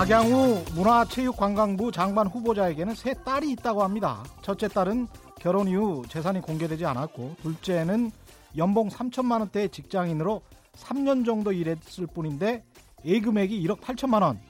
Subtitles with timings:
[0.00, 4.24] 박양우 문화체육관광부 장관 후보자에게는 세 딸이 있다고 합니다.
[4.40, 8.10] 첫째 딸은 결혼 이후 재산이 공개되지 않았고 둘째는
[8.56, 10.42] 연봉 3천만 원대 직장인으로
[10.76, 12.64] 3년 정도 일했을 뿐인데
[13.04, 14.40] 예금액이 1억 8천만 원.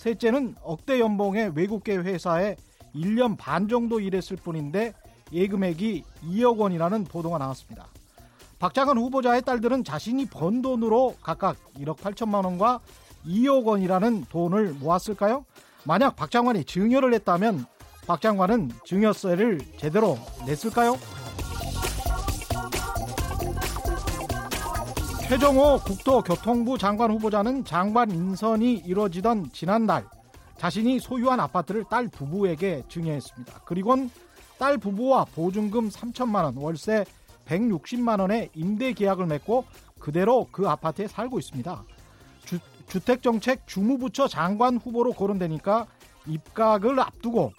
[0.00, 2.56] 셋째는 억대 연봉의 외국계 회사에
[2.94, 4.94] 1년 반 정도 일했을 뿐인데
[5.30, 7.86] 예금액이 2억 원이라는 보도가 나왔습니다.
[8.58, 12.80] 박 장관 후보자의 딸들은 자신이 번 돈으로 각각 1억 8천만 원과
[13.26, 15.44] 2억 원이라는 돈을 모았을까요?
[15.84, 17.66] 만약 박 장관이 증여를 했다면
[18.06, 20.96] 박 장관은 증여세를 제대로 냈을까요?
[25.30, 30.04] 최정호 국토교통부 장관 후보자는 장관 인선이 이루어지던 지난달
[30.58, 33.60] 자신이 소유한 아파트를 딸 부부에게 증여했습니다.
[33.60, 34.10] 그리곤
[34.58, 37.04] 딸 부부와 보증금 3천만 원, 월세
[37.46, 39.66] 160만 원의 임대 계약을 맺고
[40.00, 41.84] 그대로 그 아파트에 살고 있습니다.
[42.46, 45.86] 주, 주택정책 주무부처 장관 후보로 거론되니까
[46.26, 47.52] 입각을 앞두고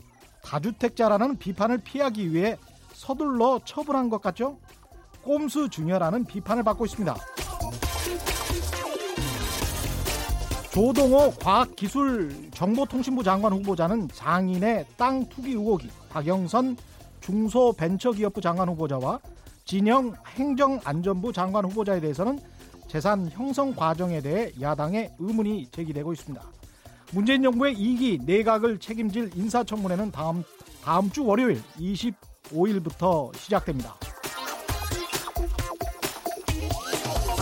[0.44, 2.58] 다주택자라는 비판을 피하기 위해
[2.92, 4.58] 서둘러 처분한 것 같죠?
[5.24, 7.16] 꼼수 증여라는 비판을 받고 있습니다.
[10.72, 16.78] 조동호 과학기술정보통신부 장관 후보자는 장인의 땅 투기 의혹이 박영선
[17.20, 19.20] 중소벤처기업부 장관 후보자와
[19.66, 22.40] 진영 행정안전부 장관 후보자에 대해서는
[22.88, 26.46] 재산 형성 과정에 대해 야당의 의문이 제기되고 있습니다.
[27.12, 30.44] 문재인 정부의 2기 내각을 책임질 인사청문회는 다음
[30.84, 33.98] 다음 주 월요일 25일부터 시작됩니다.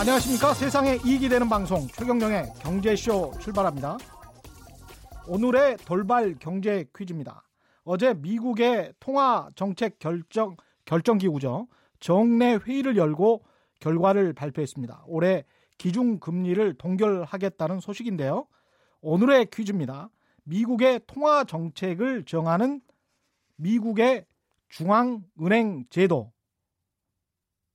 [0.00, 0.54] 안녕하십니까?
[0.54, 3.98] 세상에 이익이 되는 방송 최경령의 경제쇼 출발합니다.
[5.28, 7.42] 오늘의 돌발 경제 퀴즈입니다.
[7.84, 10.56] 어제 미국의 통화 정책 결정
[10.86, 11.68] 결정 기구죠.
[11.98, 13.44] 정례 회의를 열고
[13.80, 15.04] 결과를 발표했습니다.
[15.06, 15.44] 올해
[15.76, 18.46] 기준 금리를 동결하겠다는 소식인데요.
[19.02, 20.08] 오늘의 퀴즈입니다.
[20.44, 22.80] 미국의 통화 정책을 정하는
[23.56, 24.24] 미국의
[24.70, 26.32] 중앙은행 제도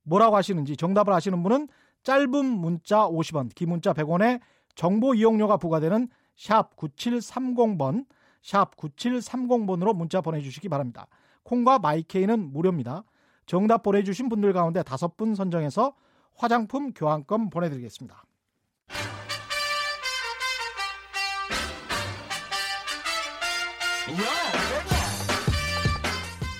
[0.01, 1.67] 뭐라고 하시는지 정답을 아시는 분은
[2.05, 4.39] 짧은 문자 50원, 긴 문자 100원에
[4.75, 6.07] 정보 이용료가 부과되는
[6.37, 8.05] 샵 9730번,
[8.43, 11.07] 샵 9730번으로 문자 보내주시기 바랍니다.
[11.43, 13.03] 콩과 마이케이는 무료입니다.
[13.47, 15.95] 정답 보내주신 분들 가운데 다섯 분 선정해서
[16.35, 18.23] 화장품 교환권 보내드리겠습니다.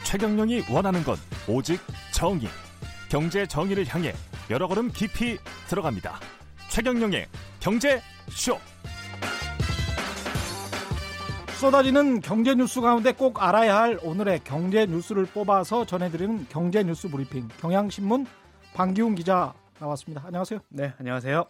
[0.05, 1.17] 최경령이 원하는 건
[1.47, 1.79] 오직
[2.11, 2.47] 정의.
[3.09, 4.13] 경제 정의를 향해
[4.49, 6.19] 여러 걸음 깊이 들어갑니다.
[6.69, 7.27] 최경영의
[7.59, 8.57] 경제 쇼.
[11.59, 17.47] 쏟아지는 경제 뉴스 가운데 꼭 알아야 할 오늘의 경제 뉴스를 뽑아서 전해드리는 경제 뉴스 브리핑
[17.59, 18.27] 경향신문
[18.75, 20.23] 방기훈 기자 나왔습니다.
[20.27, 20.59] 안녕하세요.
[20.69, 21.45] 네, 안녕하세요.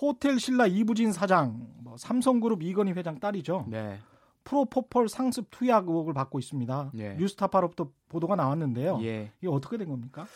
[0.00, 3.66] 호텔 신라 이부진 사장, 뭐 삼성그룹 이건희 회장 딸이죠.
[3.68, 3.98] 네.
[4.44, 6.92] 프로포폴 상습 투약 의혹을 받고 있습니다.
[6.96, 7.14] 예.
[7.14, 9.00] 뉴스타파로부터 보도가 나왔는데요.
[9.02, 9.32] 예.
[9.40, 10.26] 이게 어떻게 된 겁니까?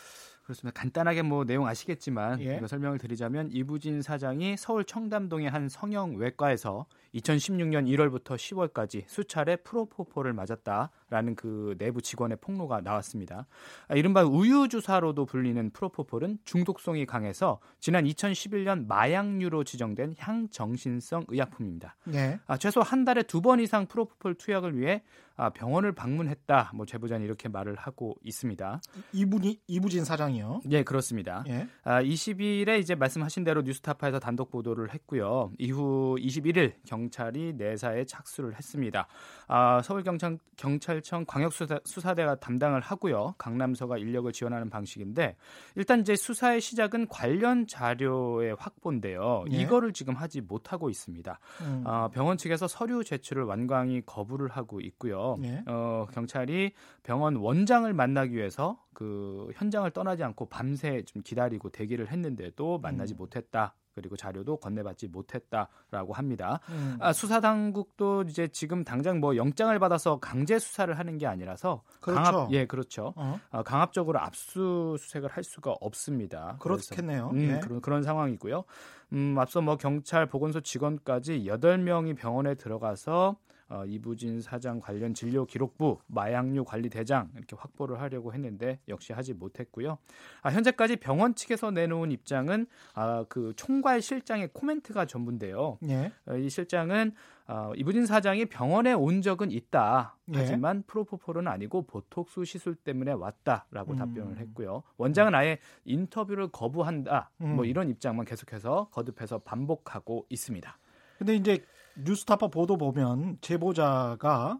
[0.47, 0.79] 그렇습니다.
[0.79, 2.61] 간단하게 뭐 내용 아시겠지만 예.
[2.65, 6.85] 설명을 드리자면 이부진 사장이 서울 청담동의 한 성형 외과에서
[7.15, 13.47] 2016년 1월부터 10월까지 수차례 프로포폴을 맞았다라는 그 내부 직원의 폭로가 나왔습니다.
[13.87, 21.95] 아, 이른바 우유 주사로도 불리는 프로포폴은 중독성이 강해서 지난 2011년 마약류로 지정된 향정신성 의약품입니다.
[22.13, 22.39] 예.
[22.47, 25.03] 아, 최소 한 달에 두 번 이상 프로포폴 투약을 위해
[25.39, 26.71] 아, 병원을 방문했다.
[26.73, 28.81] 뭐 제보자는 이렇게 말을 하고 있습니다.
[29.13, 30.61] 이분이 이부진 사장이요.
[30.71, 31.43] 예, 그렇습니다.
[31.47, 31.67] 예.
[31.83, 35.51] 아, 20일에 이제 말씀하신 대로 뉴스타파에서 단독 보도를 했고요.
[35.59, 39.07] 이후 21일 경 찰이 내사에 착수를 했습니다.
[39.47, 43.35] 아, 서울 경찰 경찰청 광역수사대가 담당을 하고요.
[43.37, 45.35] 강남서가 인력을 지원하는 방식인데
[45.75, 49.45] 일단 이제 수사의 시작은 관련 자료의 확보인데요.
[49.51, 49.57] 예.
[49.57, 51.39] 이거를 지금 하지 못하고 있습니다.
[51.61, 51.83] 음.
[51.85, 55.37] 아, 병원 측에서 서류 제출을 완강히 거부를 하고 있고요.
[55.43, 55.63] 예.
[55.67, 56.73] 어, 경찰이
[57.03, 63.17] 병원 원장을 만나기 위해서 그 현장을 떠나지 않고 밤새 좀 기다리고 대기를 했는데도 만나지 음.
[63.17, 63.75] 못했다.
[63.97, 66.59] 그리고 자료도 건네받지 못했다라고 합니다.
[66.69, 66.97] 음.
[66.99, 72.21] 아, 수사 당국도 이제 지금 당장 뭐 영장을 받아서 강제 수사를 하는 게 아니라서 그렇죠.
[72.21, 73.13] 강압 예 그렇죠.
[73.15, 73.39] 어?
[73.49, 76.57] 아, 강압적으로 압수수색을 할 수가 없습니다.
[76.59, 77.31] 그렇겠네요.
[77.33, 77.59] 음, 예.
[77.59, 78.65] 그런, 그런 상황이고요.
[79.13, 83.35] 음, 앞서 뭐 경찰 보건소 직원까지 8명이 병원에 들어가서
[83.69, 89.33] 어, 이부진 사장 관련 진료 기록부, 마약류 관리 대장 이렇게 확보를 하려고 했는데 역시 하지
[89.33, 89.97] 못했고요.
[90.41, 95.79] 아, 현재까지 병원 측에서 내놓은 입장은 아, 그 총괄 실장의 코멘트가 전부인데요.
[95.89, 96.11] 예.
[96.25, 97.13] 어, 이 실장은
[97.47, 100.17] 어, 이부진 사장이 병원에 온 적은 있다.
[100.33, 100.37] 예.
[100.37, 103.97] 하지만 프로포폴은 아니고 보톡스 시술 때문에 왔다라고 음.
[103.97, 104.83] 답변을 했고요.
[104.97, 107.31] 원장은 아예 인터뷰를 거부한다.
[107.41, 107.55] 음.
[107.55, 110.77] 뭐 이런 입장만 계속해서 거듭해서 반복하고 있습니다.
[111.17, 111.63] 근데 이제
[112.03, 114.59] 뉴스타파 보도 보면 제보자가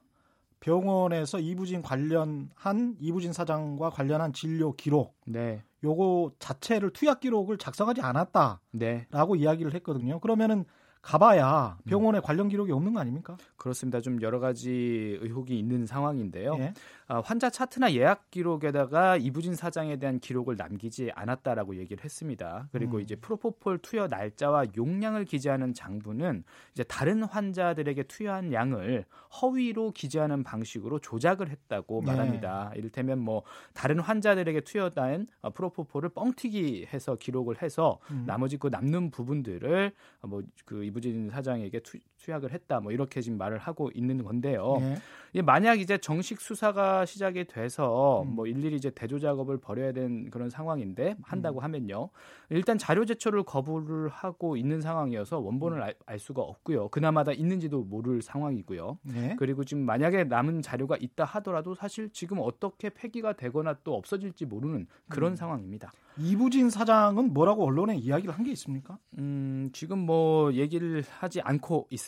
[0.59, 8.59] 병원에서 이부진 관련한 이부진 사장과 관련한 진료 기록 네, 요거 자체를 투약 기록을 작성하지 않았다라고
[8.73, 9.07] 네,
[9.37, 10.19] 이야기를 했거든요.
[10.19, 10.65] 그러면은
[11.01, 13.37] 가봐야 병원에 관련 기록이 없는 거 아닙니까?
[13.67, 14.01] 그렇습니다.
[14.01, 16.57] 좀 여러 가지 의혹이 있는 상황인데요.
[16.59, 16.73] 예.
[17.07, 22.67] 아, 환자 차트나 예약 기록에다가 이부진 사장에 대한 기록을 남기지 않았다라고 얘기를 했습니다.
[22.71, 23.01] 그리고 음.
[23.01, 26.43] 이제 프로포폴 투여 날짜와 용량을 기재하는 장부는
[26.73, 29.05] 이제 다른 환자들에게 투여한 양을
[29.41, 32.11] 허위로 기재하는 방식으로 조작을 했다고 네.
[32.11, 32.71] 말합니다.
[32.75, 33.43] 이를테면 뭐
[33.73, 38.23] 다른 환자들에게 투여된 어, 프로포폴을 뻥튀기 해서 기록을 해서 음.
[38.25, 39.91] 나머지 그 남는 부분들을
[40.21, 44.77] 뭐 그 이부진 사장에게 투, 투약을 했다 뭐 이렇게 지금 말을 하고 있는 건데요.
[44.81, 44.95] 예.
[45.33, 48.35] 이 만약 이제 정식 수사가 시작이 돼서 음.
[48.35, 51.15] 뭐 일일이 이제 대조 작업을 벌여야 되는 그런 상황인데 음.
[51.21, 52.09] 한다고 하면요.
[52.49, 56.89] 일단 자료 제출을 거부를 하고 있는 상황이어서 원본을 알, 알 수가 없고요.
[56.89, 58.97] 그나마 다 있는지도 모를 상황이고요.
[59.15, 59.35] 예.
[59.37, 64.87] 그리고 지금 만약에 남은 자료가 있다 하더라도 사실 지금 어떻게 폐기가 되거나 또 없어질지 모르는
[65.09, 65.35] 그런 음.
[65.35, 65.91] 상황입니다.
[66.19, 68.97] 이부진 사장은 뭐라고 언론에 이야기를 한 게 있습니까?
[69.19, 72.06] 음, 지금 뭐 얘기를 하지 않고 있습니다.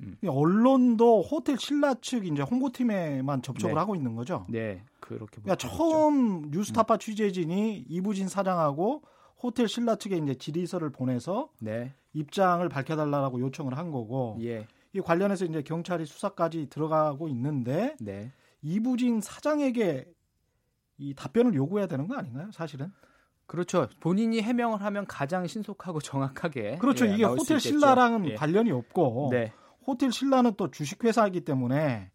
[0.00, 0.16] 음.
[0.26, 3.78] 언론도 호텔 신라 측 이제 홍보팀에만 접촉을 네.
[3.78, 4.46] 하고 있는 거죠.
[4.48, 5.56] 네, 그렇게 그러니까.
[5.56, 9.02] 처음 뉴스타파 취재진이 이부진 사장하고
[9.42, 15.44] 호텔 신라 측에 이제 질의서를 보내서 네, 입장을 밝혀달라고 요청을 한 거고 예, 이 관련해서
[15.44, 18.32] 이제 경찰이 수사까지 들어가고 있는데 네.
[18.62, 20.10] 이부진 사장에게
[20.96, 22.50] 이 답변을 요구해야 되는 거 아닌가요?
[22.52, 22.92] 사실은
[23.46, 23.88] 그렇죠.
[24.00, 27.06] 본인이 해명을 하면 가장 신속하고 정확하게 그렇죠.
[27.06, 27.60] 예, 이게 호텔.
[27.60, 28.34] 신라랑은 예.
[28.34, 29.52] 관련이 없고 네,
[29.86, 32.10] 호텔 신라는 또 주식회사이기 때문에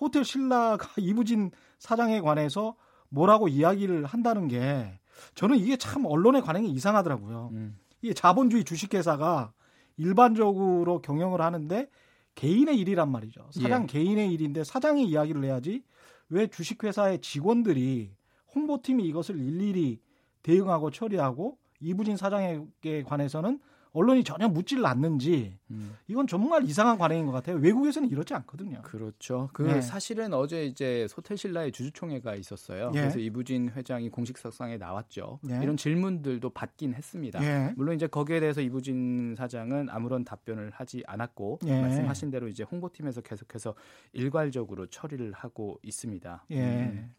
[0.00, 2.74] 호텔 신라가 이부진 사장에 관해서
[3.08, 4.98] 뭐라고 이야기를 한다는 게
[5.34, 7.50] 저는 이게 참 언론의 관행이 이상하더라고요.
[7.52, 9.52] 음, 이게 자본주의 주식회사가
[9.96, 11.88] 일반적으로 경영을 하는데
[12.34, 13.48] 개인의 일이란 말이죠.
[13.50, 13.86] 사장 예.
[13.86, 15.82] 개인의 일인데 사장이 이야기를 해야지
[16.28, 18.12] 왜 주식회사의 직원들이
[18.54, 20.00] 홍보팀이 이것을 일일이
[20.46, 23.58] 대응하고 처리하고 이부진 사장에게 관해서는
[23.92, 25.96] 언론이 전혀 묻지를 않는지 음.
[26.06, 27.56] 이건 정말 이상한 관행인 것 같아요.
[27.56, 28.82] 외국에서는 이렇지 않거든요.
[28.82, 29.48] 그렇죠.
[29.54, 29.80] 그 네.
[29.80, 32.92] 사실은 어제 이제 소텔신라의 주주총회가 있었어요.
[32.94, 33.00] 예.
[33.00, 35.40] 그래서 이부진 회장이 공식 석상에 나왔죠.
[35.48, 35.60] 예.
[35.62, 37.42] 이런 질문들도 받긴 했습니다.
[37.42, 37.72] 예.
[37.74, 41.80] 물론 이제 거기에 대해서 이부진 사장은 아무런 답변을 하지 않았고 예.
[41.80, 43.74] 말씀하신 대로 이제 홍보팀에서 계속해서
[44.12, 46.44] 일괄적으로 처리를 하고 있습니다.
[46.50, 46.60] 예.
[46.60, 47.14] 음.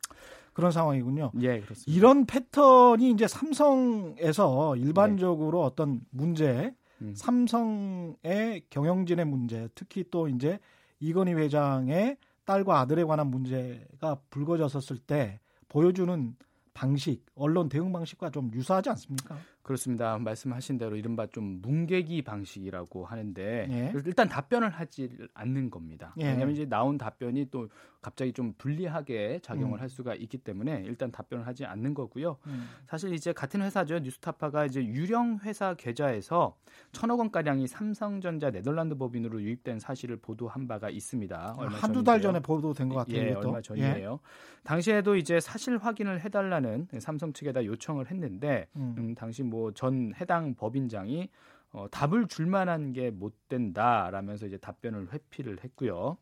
[0.57, 1.33] 그런 상황이군요.
[1.41, 1.83] 예, 그렇습니다.
[1.85, 7.13] 이런 패턴이 이제 삼성에서 일반적으로 어떤 문제, 음.
[7.15, 10.57] 삼성의 경영진의 문제, 특히 또 이제
[10.99, 15.39] 이건희 회장의 딸과 아들에 관한 문제가 불거졌었을 때
[15.69, 16.35] 보여주는
[16.73, 19.37] 방식, 언론 대응 방식과 좀 유사하지 않습니까?
[19.67, 20.17] 그렇습니다.
[20.17, 23.93] 말씀하신 대로 이른바 좀 뭉개기 방식이라고 하는데 예.
[24.05, 26.13] 일단 답변을 하지 않는 겁니다.
[26.19, 26.27] 예.
[26.27, 27.67] 왜냐하면 이제 나온 답변이 또
[28.01, 29.81] 갑자기 좀 불리하게 작용을 음.
[29.81, 32.37] 할 수가 있기 때문에 일단 답변을 하지 않는 거고요.
[32.47, 32.69] 음.
[32.85, 33.99] 사실 이제 같은 회사죠.
[33.99, 36.55] 뉴스타파가 이제 유령 회사 계좌에서
[36.93, 41.55] 천억 원 가량이 삼성전자 네덜란드 법인으로 유입된 사실을 보도한 바가 있습니다.
[41.57, 42.21] 얼마 한두 달.
[42.21, 43.17] 전에 보도된 것 같아요.
[43.17, 43.33] 예.
[43.33, 44.19] 얼마 전이에요.
[44.63, 48.95] 당시에도 이제 사실 확인을 해달라는 삼성 측에다 요청을 했는데 음.
[48.97, 51.29] 음, 당시 뭐전 해당 법인장이
[51.73, 56.17] 어, 답을 줄 만한 게 못 된다라면서 이제 답변을 회피를 했고요.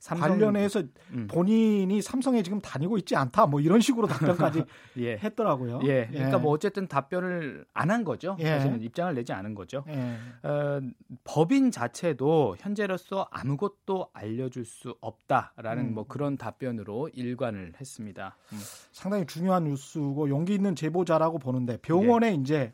[0.00, 4.62] 삼성- 관련해서 음, 본인이 삼성에 지금 다니고 있지 않다 뭐 이런 식으로 답변까지
[4.98, 5.16] 예.
[5.18, 5.80] 했더라고요.
[5.84, 8.36] 예, 그러니까 뭐 어쨌든 답변을 안 한 거죠.
[8.38, 8.44] 예.
[8.46, 9.84] 사실은 입장을 내지 않은 거죠.
[9.88, 10.16] 예.
[10.46, 10.80] 어,
[11.24, 15.94] 법인 자체도 현재로서 아무것도 알려줄 수 없다라는 음.
[15.94, 18.36] 뭐 그런 답변으로 일관을 했습니다.
[18.52, 18.58] 음.
[18.92, 22.72] 상당히 중요한 뉴스고 용기 있는 제보자라고 보는데 병원에 이제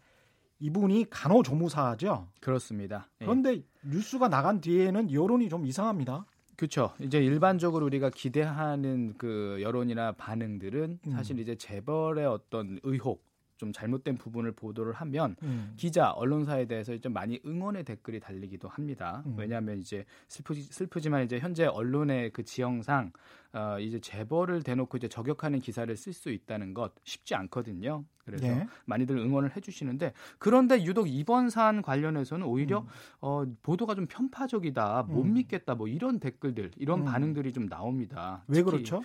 [0.58, 2.28] 이분이 간호조무사죠.
[2.40, 3.08] 그렇습니다.
[3.20, 3.25] 예.
[3.25, 6.26] 그런데 뉴스가 나간 뒤에는 여론이 좀 이상합니다.
[6.56, 6.92] 그렇죠.
[7.00, 11.11] 이제 일반적으로 우리가 기대하는 그 여론이나 반응들은 음.
[11.11, 13.25] 사실 이제 재벌의 어떤 의혹,
[13.56, 15.75] 좀 잘못된 부분을 보도를 하면 음.
[15.76, 19.23] 기자, 언론사에 대해서 좀 많이 응원의 댓글이 달리기도 합니다.
[19.26, 19.34] 음.
[19.37, 23.12] 왜냐하면 이제 슬프지, 슬프지만 이제 현재 언론의 그 지형상
[23.54, 28.04] 어, 이제 재벌을 대놓고 이제 저격하는 기사를 쓸 수 있다는 것 쉽지 않거든요.
[28.25, 28.66] 그래서 예.
[28.87, 32.87] 많이들 응원을 해주시는데 그런데 유독 이번 사안 관련해서는 오히려 음.
[33.20, 35.34] 어, 보도가 좀 편파적이다, 못 음.
[35.34, 37.04] 믿겠다, 뭐 이런 댓글들, 이런 음.
[37.04, 38.42] 반응들이 좀 나옵니다.
[38.49, 39.02] 왜 그렇죠?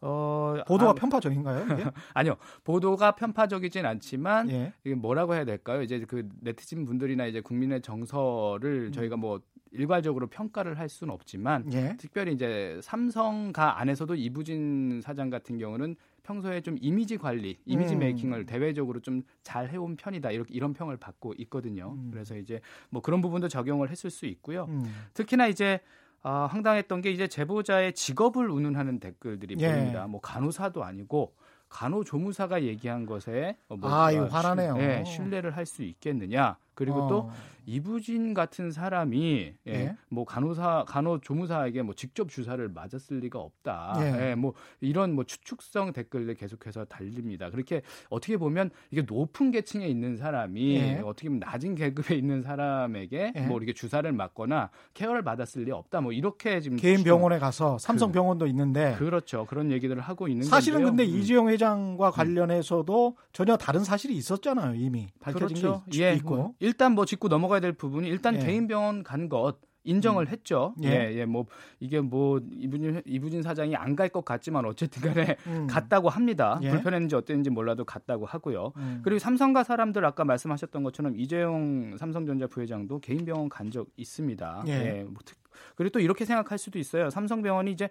[0.00, 1.64] 어, 보도가 아, 편파적인가요?
[2.14, 4.72] 아니요, 보도가 편파적이진 않지만 예.
[4.84, 5.82] 이게 뭐라고 해야 될까요?
[5.82, 9.40] 이제 그 네티즌 분들이나 이제 국민의 정서를 저희가 뭐
[9.72, 11.96] 일괄적으로 평가를 할 수는 없지만 예.
[11.98, 18.00] 특별히 이제 삼성가 안에서도 이부진 사장 같은 경우는 평소에 좀 이미지 관리, 이미지 음.
[18.00, 21.94] 메이킹을 대외적으로 좀 잘 해온 편이다 이렇게 이런 평을 받고 있거든요.
[21.96, 22.10] 음.
[22.12, 22.60] 그래서 이제
[22.90, 24.66] 뭐 그런 부분도 적용을 했을 수 있고요.
[24.68, 24.84] 음.
[25.14, 25.80] 특히나 이제
[26.22, 29.72] 아, 황당했던 게 이제 제보자의 직업을 운운하는 댓글들이 예.
[29.72, 30.06] 보입니다.
[30.06, 31.32] 뭐 간호사도 아니고
[31.70, 34.74] 간호조무사가 얘기한 것에 어, 뭐 아, 이거 아, 화나네요.
[34.74, 36.56] 신- 예, 신뢰를 할 수 있겠느냐?
[36.78, 37.32] 그리고 또 어.
[37.66, 39.96] 이부진 같은 사람이 예, 예.
[40.08, 43.96] 뭐 간호사 간호 조무사에게 뭐 직접 주사를 맞았을 리가 없다.
[44.00, 44.30] 예.
[44.30, 47.50] 예, 뭐 이런 뭐 추측성 댓글들 계속해서 달립니다.
[47.50, 51.02] 그렇게 어떻게 보면 이게 높은 계층에 있는 사람이 예.
[51.04, 53.40] 어떻게 보면 낮은 계급에 있는 사람에게 예.
[53.42, 56.00] 뭐 이렇게 주사를 맞거나 케어를 받았을 리 없다.
[56.00, 59.44] 뭐 이렇게 지금 개인 추- 병원에 가서 삼성 병원도 있는데 그렇죠.
[59.46, 60.90] 그런 얘기들을 하고 있는 사실은 건데요.
[61.06, 61.18] 근데 음.
[61.20, 64.74] 이재용 회장과 관련해서도 전혀 다른 사실이 있었잖아요.
[64.76, 65.82] 이미 밝혀진 그렇죠.
[65.90, 66.36] 게 있, 예, 있고.
[66.36, 68.40] 뭐 일단 뭐 짚고 넘어가야 될 부분이 일단 예.
[68.40, 70.74] 개인 병원 간 것 인정을 했죠.
[70.82, 70.88] 예.
[70.88, 71.46] 예, 예, 뭐
[71.80, 75.66] 이게 뭐 이부진 이부진 사장이 안 갈 것 같지만 어쨌든간에 음.
[75.66, 76.58] 갔다고 합니다.
[76.62, 76.70] 예.
[76.70, 78.72] 불편했는지 어땠는지 몰라도 갔다고 하고요.
[78.76, 79.00] 음.
[79.02, 84.64] 그리고 삼성가 사람들 아까 말씀하셨던 것처럼 이재용 삼성전자 부회장도 개인 병원 간 적 있습니다.
[84.66, 84.72] 예.
[84.72, 85.38] 예, 뭐 특-
[85.74, 87.08] 그리고 또 이렇게 생각할 수도 있어요.
[87.08, 87.88] 삼성병원이 이제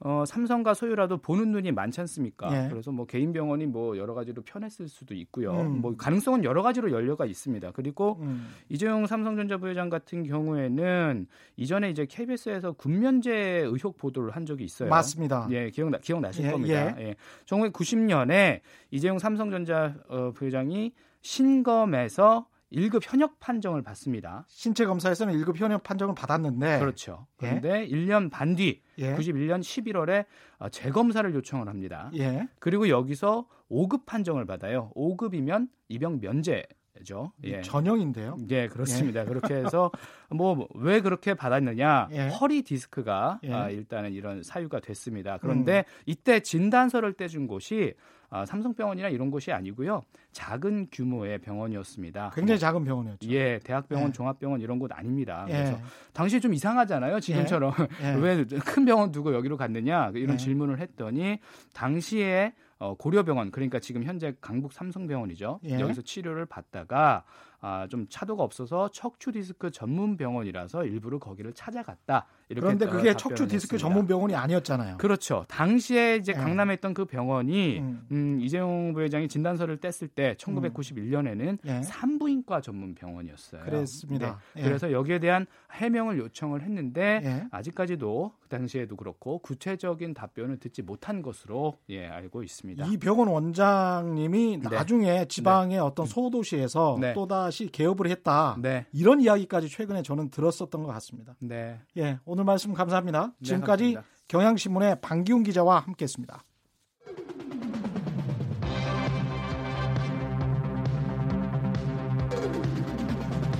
[0.00, 2.66] 어, 삼성과 소유라도 보는 눈이 많지 않습니까?
[2.66, 2.68] 예.
[2.68, 5.52] 그래서 뭐 개인 병원이 뭐 여러 가지로 편했을 수도 있고요.
[5.52, 5.80] 음.
[5.80, 7.72] 뭐 가능성은 여러 가지로 열려가 있습니다.
[7.72, 8.48] 그리고 음.
[8.68, 11.26] 이재용 삼성전자 부회장 같은 경우에는
[11.56, 13.32] 이전에 이제 KBS에서 군면제
[13.66, 14.88] 의혹 보도를 한 적이 있어요.
[14.88, 15.48] 맞습니다.
[15.50, 17.00] 예, 기억나 기억나실 예, 겁니다.
[17.00, 17.16] 예.
[17.46, 24.44] 1990년에 이재용 삼성전자 어, 부회장이 신검에서 1급 현역 판정을 받습니다.
[24.48, 27.26] 신체 검사에서는 1급 현역 판정을 받았는데 그렇죠.
[27.42, 27.46] 예.
[27.60, 29.14] 그런데 1년 반 뒤 예.
[29.14, 30.24] 91년 11월에
[30.58, 32.10] 어, 재검사를 요청을 합니다.
[32.16, 32.48] 예.
[32.58, 34.90] 그리고 여기서 5급 판정을 받아요.
[34.96, 36.66] 5급이면 입영 면제
[37.04, 37.32] 죠.
[37.44, 37.62] 예.
[37.62, 38.38] 전형인데요.
[38.50, 39.24] 예, 그렇습니다.
[39.24, 39.92] 그렇게 해서
[40.30, 42.08] 뭐 왜 그렇게 받았느냐?
[42.10, 42.28] 예.
[42.28, 43.48] 허리 디스크가 예.
[43.48, 43.54] 음.
[43.54, 45.38] 아, 일단은 이런 사유가 됐습니다.
[45.38, 47.94] 그런데 이때 진단서를 떼준 곳이
[48.30, 50.02] 아, 삼성병원이나 이런 곳이 아니고요.
[50.32, 52.32] 작은 규모의 병원이었습니다.
[52.34, 53.28] 굉장히 작은 병원이었죠.
[53.30, 54.12] 예, 대학병원, 예.
[54.12, 55.46] 종합병원 이런 곳 아닙니다.
[55.48, 55.52] 예.
[55.52, 55.78] 그래서
[56.12, 57.20] 당시 좀 이상하잖아요.
[57.20, 58.12] 지금처럼 예.
[58.20, 60.36] 왜큰 병원 두고 여기로 갔느냐 이런 예.
[60.36, 61.38] 질문을 했더니
[61.72, 65.60] 당시에 어, 고려병원 그러니까 지금 현재 강북 삼성병원이죠.
[65.64, 65.80] 예.
[65.80, 67.24] 여기서 치료를 받다가
[67.60, 72.26] 아, 좀 차도가 없어서 척추 디스크 전문 병원이라서 일부러 거기를 찾아갔다.
[72.48, 73.78] 이렇게 그런데 어, 그게 척추 디스크 했습니다.
[73.78, 74.96] 전문 병원이 아니었잖아요.
[74.98, 75.44] 그렇죠.
[75.48, 76.40] 당시에 이제 예.
[76.40, 78.06] 강남에 있던 그 병원이 음.
[78.12, 81.82] 음, 이재용 부회장이 진단서를 뗐을 때 1991년에는 예.
[81.82, 83.64] 산부인과 전문 병원이었어요.
[83.64, 84.40] 그랬습니다.
[84.54, 84.62] 네.
[84.62, 84.64] 예.
[84.64, 87.44] 그래서 여기에 대한 해명을 요청을 했는데 예.
[87.50, 92.86] 아직까지도 그 당시에도 그렇고 구체적인 답변을 듣지 못한 것으로 예, 알고 있습니다.
[92.86, 94.68] 이 병원 원장님이 네.
[94.70, 97.12] 나중에 지방의 어떤 소도시에서 네.
[97.12, 98.56] 또다 시 개업을 했다.
[98.60, 98.86] 네.
[98.92, 101.34] 이런 이야기까지 최근에 저는 들었었던 것 같습니다.
[101.40, 101.80] 네.
[101.96, 103.32] 예, 오늘 말씀 감사합니다.
[103.38, 104.18] 네, 지금까지 감사합니다.
[104.28, 106.44] 경향신문의 방기훈 기자와 함께했습니다.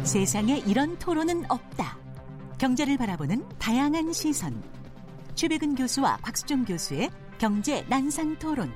[0.05, 1.99] 세상에 이런 토론은 없다.
[2.59, 4.63] 경제를 바라보는 다양한 시선.
[5.35, 8.73] 최백은 교수와 곽수종 교수의 경제 난상 토론.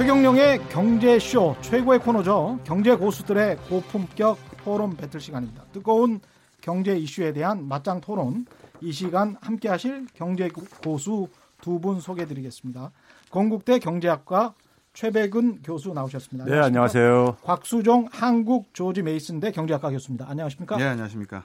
[0.00, 2.58] 최경령의 경제쇼 최고의 코너죠.
[2.64, 5.64] 경제 고수들의 고품격 토론 배틀 시간입니다.
[5.74, 6.20] 뜨거운
[6.62, 8.46] 경제 이슈에 대한 맞짱 토론.
[8.80, 10.48] 이 시간 함께 하실 경제
[10.82, 11.28] 고수
[11.60, 12.92] 두 분 소개해 드리겠습니다.
[13.30, 14.54] 건국대 경제학과
[14.94, 16.46] 최백은 교수 나오셨습니다.
[16.50, 17.36] 네, 안녕하세요.
[17.42, 20.26] 곽수종 한국 조지 메이슨대 경제학과 교수입니다.
[20.30, 20.78] 안녕하십니까?
[20.78, 21.44] 네, 안녕하십니까.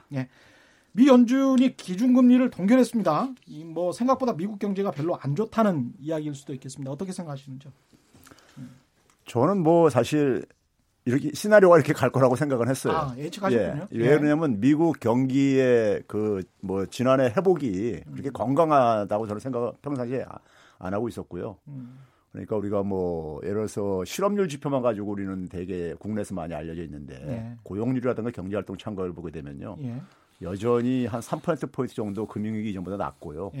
[0.92, 3.28] 미 연준이 기준금리를 동결했습니다.
[3.48, 6.90] 이뭐 생각보다 미국 경제가 별로 안 좋다는 이야기일 수도 있겠습니다.
[6.90, 7.70] 어떻게 생각하시는지요?
[9.26, 10.44] 저는 뭐 사실
[11.04, 12.94] 이렇게 시나리오가 이렇게 갈 거라고 생각은 했어요.
[12.96, 13.86] 아, 예측하셨군요.
[13.92, 13.98] 예.
[13.98, 20.38] 왜 그러냐면 미국 경기의 그 뭐 지난해 회복이 그렇게 건강하다고 저는 생각 평상시에 아-
[20.78, 21.56] 안 하고 있었고요.
[21.68, 21.98] 음.
[22.32, 27.56] 그러니까 우리가 뭐 예를 들어서 실업률 지표만 가지고 우리는 되게 국내에서 많이 알려져 있는데 예.
[27.62, 29.76] 고용률이라든가 경제활동 참가를 보게 되면요.
[29.84, 30.02] 예.
[30.42, 33.52] 여전히 한 3% 포인트 정도 금융위기 이전보다 낮고요.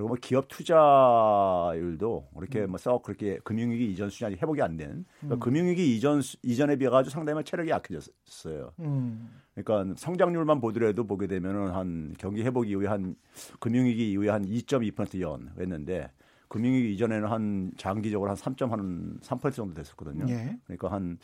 [0.00, 0.02] 예.
[0.02, 5.04] 그리고 뭐 기업 투자율도 그렇게 뭐썩 그렇게 금융위기 이전 수준이 회복이 안 된.
[5.20, 5.40] 그러니까 음.
[5.40, 8.72] 금융위기 이전 수- 이전에 비해 가지고 상당히 체력이 약해졌어요.
[8.80, 9.30] 음.
[9.54, 13.14] 그러니까 성장률만 보더라도 보게 되면은 한 경기 회복 이후에 한
[13.58, 16.10] 금융위기 이후에 한 2.2%연 했는데
[16.48, 20.24] 금융위기 이전에는 한 장기적으로 한 3.3% 정도 됐었거든요.
[20.28, 20.58] 예.
[20.64, 21.18] 그러니까 한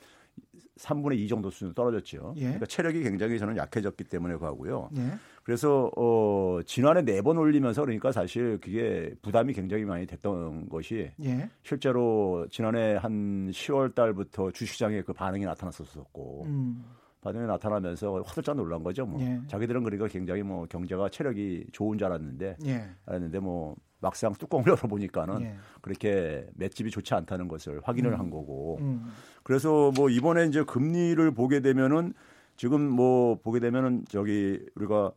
[0.79, 2.35] 3분의 2 정도 수준 떨어졌죠.
[2.37, 2.43] 예.
[2.43, 4.91] 그러니까 체력이 굉장히 저는 약해졌기 때문에 그하고요.
[4.97, 5.13] 예.
[5.43, 11.51] 그래서 어 지난해 네 번 올리면서 그러니까 사실 그게 부담이 굉장히 많이 됐던 것이 예.
[11.63, 16.85] 실제로 지난해 한 10월 달부터 주시장에 그 반응이 나타났었었고 음.
[17.23, 19.07] 반응이 나타나면서 화들짝 놀란 거죠.
[19.07, 19.41] 뭐 예.
[19.47, 22.85] 자기들은 그러니까 굉장히 뭐 경제가 체력이 좋은 줄 알았는데 예.
[23.07, 25.55] 알았는데 뭐 막상 뚜껑을 열어보니까는 예.
[25.81, 28.19] 그렇게 맷집이 좋지 않다는 것을 확인을 음.
[28.19, 29.07] 한 거고 음.
[29.43, 32.13] 그래서 뭐 이번에 이제 금리를 보게 되면은
[32.57, 35.13] 지금 뭐 보게 되면은 저기 우리가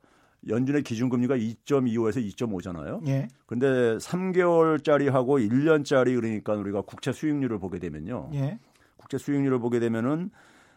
[0.48, 3.06] 연준의 기준금리가 2.25에서 2.5잖아요.
[3.08, 3.28] 예.
[3.46, 3.68] 근데
[3.98, 8.30] 3개월짜리하고 1년짜리 그러니까 우리가 국채 수익률을 보게 되면요.
[8.34, 8.60] 예.
[8.98, 10.30] 국채 수익률을 보게 되면은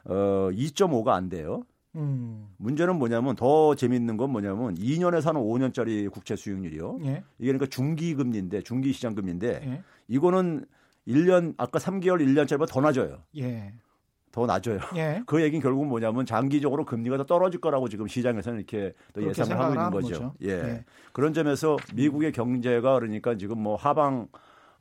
[0.05, 1.63] 어 2.5가 안 돼요.
[1.97, 2.49] 음.
[2.57, 6.99] 문제는 뭐냐면 더 재밌는 건 뭐냐면 2년에서 한 5년짜리 국채 수익률이요.
[7.05, 7.25] 예.
[7.39, 9.83] 이게 그러니까 중기 금리인데 중기 시장 금리인데 예.
[10.09, 10.65] 이거는
[11.07, 13.23] 1년 아까 3개월 1년짜리보다 더 낮아요.
[13.37, 13.75] 예.
[14.31, 14.79] 더 낮아요.
[14.97, 15.23] 예.
[15.27, 19.75] 그 얘기는 결국 뭐냐면 장기적으로 금리가 더 떨어질 거라고 지금 시장에서는 이렇게 또 예상을 하고
[19.75, 20.09] 있는 거죠.
[20.09, 20.35] 거죠.
[20.43, 20.51] 예.
[20.51, 20.85] 예.
[21.13, 24.29] 그런 점에서 미국의 경제가 그러니까 지금 뭐 하방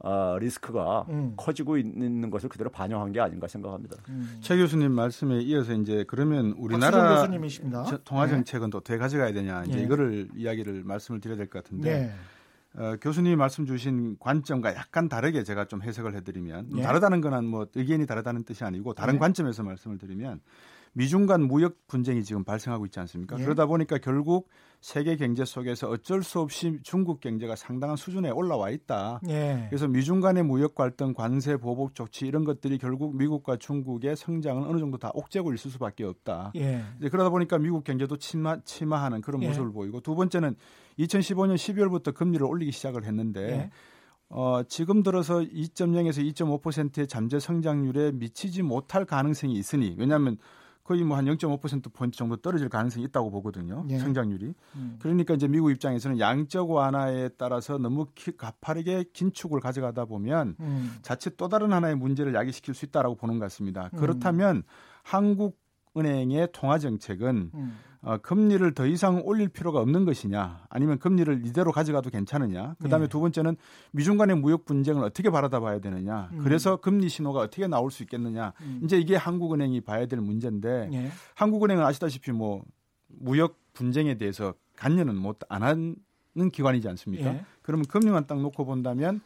[0.04, 1.34] 아, 리스크가 음.
[1.38, 3.98] 커지고 있는 것을 그대로 반영한 게 아닌가 생각합니다.
[4.10, 4.38] 음.
[4.42, 7.84] 최 교수님 말씀에 이어서 이제 그러면 우리나라 교수님이십니다.
[7.84, 9.84] 저- 통화 정책은 또 어떻게 가져가야 되냐 이제 예.
[9.84, 12.14] 이거를 이야기를 말씀을 드려야 될 것 같은데 네.
[12.82, 16.82] 어, 교수님이 말씀 주신 관점과 약간 다르게 제가 좀 해석을 해드리면 예.
[16.82, 19.20] 다르다는 거는 뭐 의견이 다르다는 뜻이 아니고 다른 예.
[19.20, 20.40] 관점에서 말씀을 드리면
[20.94, 23.40] 미중 간 무역 분쟁이 지금 발생하고 있지 않습니까?
[23.40, 23.44] 예.
[23.44, 24.50] 그러다 보니까 결국
[24.82, 29.22] 세계 경제 속에서 어쩔 수 없이 중국 경제가 상당한 수준에 올라와 있다.
[29.30, 29.68] 예.
[29.70, 34.80] 그래서 미중 간의 무역 갈등, 관세 보복 조치 이런 것들이 결국 미국과 중국의 성장을 어느
[34.80, 36.52] 정도 다 옥죄고 있을 수밖에 없다.
[36.56, 36.84] 예.
[37.00, 39.48] 이제 그러다 보니까 미국 경제도 침하, 침하하는 그런 예.
[39.48, 40.56] 모습을 보이고 두 번째는
[41.00, 43.70] 2015년 12월부터 금리를 올리기 시작을 했는데 예.
[44.30, 50.38] 어, 지금 들어서 2.0에서 2.5%의 잠재 성장률에 미치지 못할 가능성이 있으니 왜냐하면
[50.92, 53.86] 거의 뭐 한 0.5% 포인트 정도 떨어질 가능성이 있다고 보거든요.
[53.90, 53.98] 예.
[53.98, 54.54] 성장률이.
[54.76, 54.98] 음.
[55.00, 60.92] 그러니까 이제 미국 입장에서는 양적 완화에 따라서 너무 기- 가파르게 긴축을 가져가다 보면 음.
[61.02, 63.90] 자칫 또 다른 하나의 문제를 야기시킬 수 있다라고 보는 것 같습니다.
[63.94, 64.00] 음.
[64.00, 64.64] 그렇다면
[65.04, 65.58] 한국
[65.96, 67.78] 은행의 통화 정책은 음.
[68.04, 72.76] 어, 금리를 더 이상 올릴 필요가 없는 것이냐, 아니면 금리를 이대로 가져가도 괜찮으냐.
[72.82, 73.10] 그다음에 네.
[73.10, 73.58] 두 번째는
[73.92, 76.30] 미중 간의 무역 분쟁을 어떻게 바라다 봐야 되느냐.
[76.34, 76.40] 음.
[76.44, 78.54] 그래서 금리 신호가 어떻게 나올 수 있겠느냐.
[78.62, 78.82] 음.
[78.84, 81.12] 이제 이게 한국은행이 봐야 될 문제인데 예.
[81.36, 82.64] 한국은행은 아시다시피 뭐
[83.08, 85.96] 무역 분쟁에 대해서 간여는 못 안 하는
[86.52, 87.36] 기관이지 않습니까?
[87.36, 87.46] 예.
[87.62, 89.22] 그러면 금리만 딱 놓고 본다면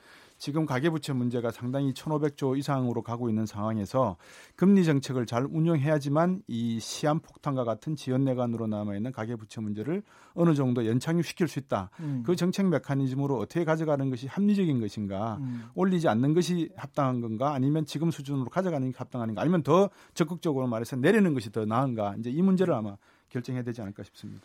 [0.45, 4.15] 지금 가계부채 문제가 상당히 1,500조 이상으로 가고 있는 상황에서
[4.55, 10.03] 금리 정책을 잘 운영해야지만 이 시한 폭탄과 같은 지연 내관으로 남아 있는 가계부채 문제를
[10.36, 11.89] 어느 정도 연착륙시킬 수 있다.
[11.99, 12.21] 음.
[12.23, 15.38] 그 정책 메커니즘으로 어떻게 가져가는 것이 합리적인 것인가?
[15.39, 15.63] 음.
[15.73, 17.55] 올리지 않는 것이 합당한 건가?
[17.55, 19.41] 아니면 지금 수준으로 가져가는 게 합당한가?
[19.41, 22.13] 아니면 더 적극적으로 말해서 내리는 것이 더 나은가?
[22.19, 22.97] 이제 이 문제를 아마
[23.29, 24.43] 결정해야 되지 않을까 싶습니다.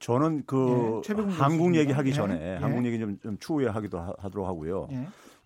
[0.00, 1.76] 저는 그 예, 한국.
[1.76, 2.56] 얘기하기 예, 전에 예.
[2.56, 4.88] 한국 얘기 좀, 좀 추후에 하기도 하, 하도록 하고요.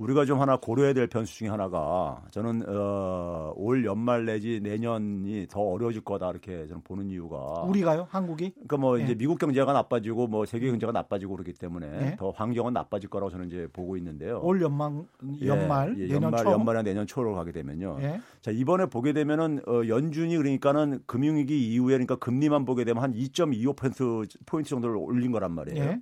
[0.02, 0.04] 예.
[0.04, 5.60] 우리가 좀 하나 고려해야 될 변수 중에 하나가 저는 어, 올 연말 내지 내년이 더
[5.60, 8.08] 어려워질 거다 이렇게 저는 보는 이유가 우리가요?
[8.10, 8.50] 한국이?
[8.50, 9.04] 그러니까 뭐 예.
[9.04, 12.16] 이제 미국 경제가 나빠지고 뭐 세계 경제가 나빠지고 그렇기 때문에 예.
[12.16, 14.40] 더 환경은 나빠질 거라고 저는 이제 보고 있는데요.
[14.42, 15.04] 올 연말
[15.40, 16.50] 예, 연말 예, 내년 연말 초.
[16.50, 17.98] 연말이나 내년 초로 가게 되면요.
[18.00, 18.20] 예.
[18.40, 23.12] 자 이번에 보게 되면은 어, 연준이 그러니까는 금융 위기 이후에 그러니까 금리만 보게 되면 한
[23.14, 25.84] 2.25% 포인트 정도를 올린 거란 말이에요.
[25.84, 26.00] 예.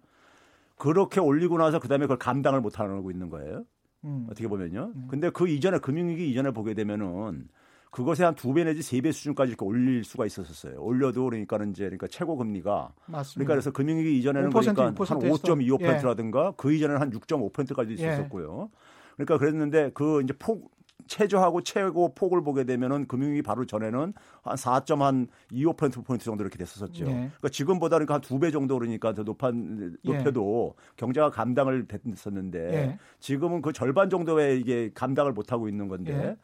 [0.77, 3.65] 그렇게 올리고 나서 그다음에 그걸 감당을 못 하고 있는 거예요.
[4.05, 4.27] 음.
[4.31, 4.93] 어떻게 보면요.
[5.09, 7.49] 근데 그 이전에 금융위기 이전에 보게 되면은
[7.91, 10.81] 그것에 한 두 배 내지 세 배 수준까지 이렇게 올릴 수가 있었었어요.
[10.81, 13.35] 올려도 그러니까는 이제 그러니까 최고 금리가 맞습니다.
[13.35, 15.43] 그러니까 그래서 금융위기 이전에는 5% 그러니까 한6% 했어.
[15.43, 17.95] 5.25%라든가 그 이전에는 한 6.5%까지 예.
[17.95, 18.71] 있었었고요.
[19.17, 20.71] 그러니까 그랬는데 그 이제 폭
[21.11, 27.05] 최저하고 최고 폭을 보게 되면은 금융위기 바로 전에는 한 4.25% 포인트 정도 이렇게 됐었었죠.
[27.07, 27.11] 예.
[27.11, 32.99] 그러니까 지금보다 그러니까 한 두 배 정도 그러니까 더 높은 높여도 경제가 감당을 됐었는데 예.
[33.19, 36.37] 지금은 그 절반 정도의 이게 감당을 못 하고 있는 건데 예.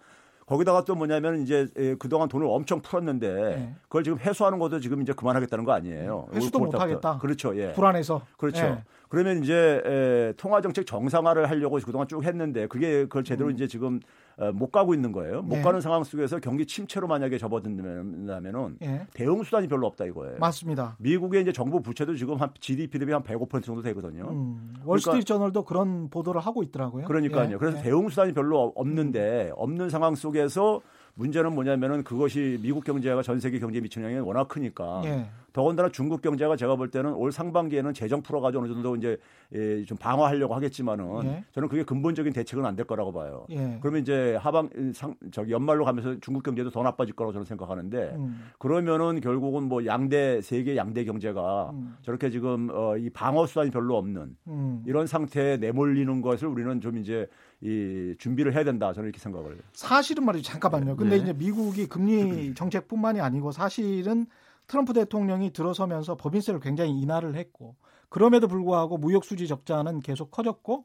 [0.47, 3.75] 거기다가 또 뭐냐면 이제 에, 그동안 돈을 엄청 풀었는데 예.
[3.83, 6.29] 그걸 지금 회수하는 것도 지금 이제 그만하겠다는 거 아니에요.
[6.33, 6.79] 회수도 올못 9월달부터.
[6.79, 7.19] 하겠다.
[7.19, 7.57] 그렇죠.
[7.57, 7.73] 예.
[7.73, 8.23] 불안해서.
[8.37, 8.65] 그렇죠.
[8.65, 8.85] 예.
[9.09, 13.55] 그러면 이제 에, 통화 정책 정상화를 하려고 그동안 쭉 했는데 그게 그걸 제대로 음.
[13.55, 15.41] 이제 지금 어, 못 가고 있는 거예요.
[15.43, 15.63] 못 예.
[15.63, 19.07] 가는 상황 속에서 경기 침체로 만약에 접어든다면은 예.
[19.15, 20.39] 대응 수단이 별로 없다 이거예요.
[20.39, 20.97] 맞습니다.
[20.99, 24.29] 미국의 이제 정부 부채도 지금 한 GDP 대비 한 105% 정도 되거든요.
[24.31, 27.07] 음, 월스트리트 저널도 그런 보도를 하고 있더라고요.
[27.07, 27.55] 그러니까 그러니까요.
[27.55, 27.83] 예, 그래서 예.
[27.83, 30.81] 대응 수단이 별로 없는데 없는 상황 속에서
[31.17, 35.27] 문제는 뭐냐면은 그것이 미국 경제가 전 세계 경제에 미치는 영향이 워낙 크니까 예.
[35.55, 39.17] 더군다나 중국 경제가 제가 볼 때는 올 상반기에는 재정 풀어가지고 어느 정도 이제
[39.55, 41.45] 예, 좀 방어하려고 하겠지만은 예.
[41.53, 43.47] 저는 그게 근본적인 대책은 안 될 거라고 봐요.
[43.49, 43.79] 예.
[43.81, 48.51] 그러면 이제 하방 상 저기 연말로 가면서 중국 경제도 더 나빠질 거라고 저는 생각하는데 음,
[48.59, 51.97] 그러면은 결국은 뭐 양대 세계 양대 경제가 음.
[52.03, 54.83] 저렇게 지금 어, 이 방어 수단이 별로 없는 음.
[54.87, 57.27] 이런 상태에 내몰리는 것을 우리는 좀 이제
[57.63, 60.51] 이 준비를 해야 된다 저는 이렇게 생각을 사실은 말이죠.
[60.51, 60.97] 잠깐만요.
[60.97, 61.23] 근데 네.
[61.23, 64.27] 이제 미국이 금리 정책뿐만이 아니고 사실은
[64.67, 67.77] 트럼프 대통령이 들어서면서 법인세를 굉장히 인하를 했고
[68.09, 70.85] 그럼에도 불구하고 무역 수지 적자는 계속 커졌고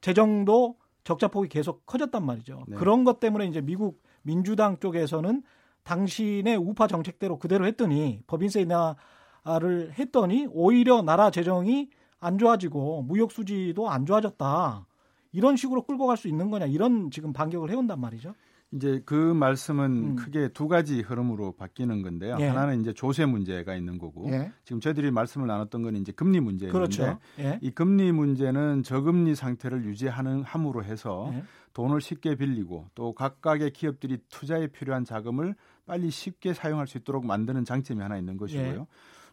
[0.00, 2.64] 재정도 적자 폭이 계속 커졌단 말이죠.
[2.68, 2.76] 네.
[2.76, 5.42] 그런 것 때문에 이제 미국 민주당 쪽에서는
[5.84, 13.88] 당신의 우파 정책대로 그대로 했더니 법인세 인하를 했더니 오히려 나라 재정이 안 좋아지고 무역 수지도
[13.88, 14.86] 안 좋아졌다.
[15.32, 18.34] 이런 식으로 끌고 갈 수 있는 거냐 이런 지금 반격을 해온단 말이죠.
[18.72, 20.16] 이제 그 말씀은 음.
[20.16, 22.36] 크게 두 가지 흐름으로 바뀌는 건데요.
[22.38, 22.46] 예.
[22.46, 24.52] 하나는 이제 조세 문제가 있는 거고 예.
[24.64, 27.18] 지금 저희들이 말씀을 나눴던 건 이제 금리 문제인데 그렇죠.
[27.40, 27.58] 예.
[27.62, 31.42] 이 금리 문제는 저금리 상태를 유지하는 함으로 해서 예.
[31.74, 37.64] 돈을 쉽게 빌리고 또 각각의 기업들이 투자에 필요한 자금을 빨리 쉽게 사용할 수 있도록 만드는
[37.64, 38.80] 장점이 하나 있는 것이고요.
[38.82, 38.86] 예.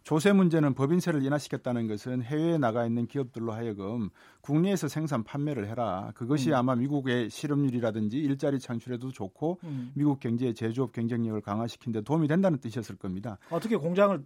[0.04, 4.08] 조세 문제는 법인세를 인하시켰다는 것은 해외에 나가 있는 기업들로 하여금
[4.48, 6.10] 국내에서 생산 판매를 해라.
[6.14, 6.54] 그것이 음.
[6.54, 9.92] 아마 미국의 실업률이라든지 일자리 창출에도 좋고 음.
[9.94, 13.36] 미국 경제의 제조업 경쟁력을 강화시키는 데 도움이 된다는 뜻이었을 겁니다.
[13.50, 14.24] 어떻게 공장을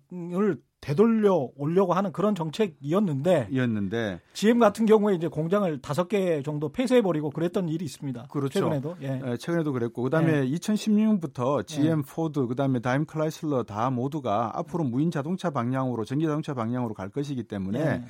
[0.80, 7.02] 되돌려 오려고 하는 그런 정책이었는데 이었는데 GM 같은 경우에 이제 공장을 다섯 개 정도 폐쇄해
[7.02, 8.26] 버리고 그랬던 일이 있습니다.
[8.30, 8.60] 그렇죠.
[8.60, 9.20] 최근에도 예.
[9.24, 15.50] 에, 최근에도 그랬고 그다음에 2016년부터 GM, 포드, 그다음에 다임러 크라이슬러 다 모두가 앞으로 무인 자동차
[15.50, 18.02] 방향으로 전기 자동차 방향으로 갈 것이기 때문에 예.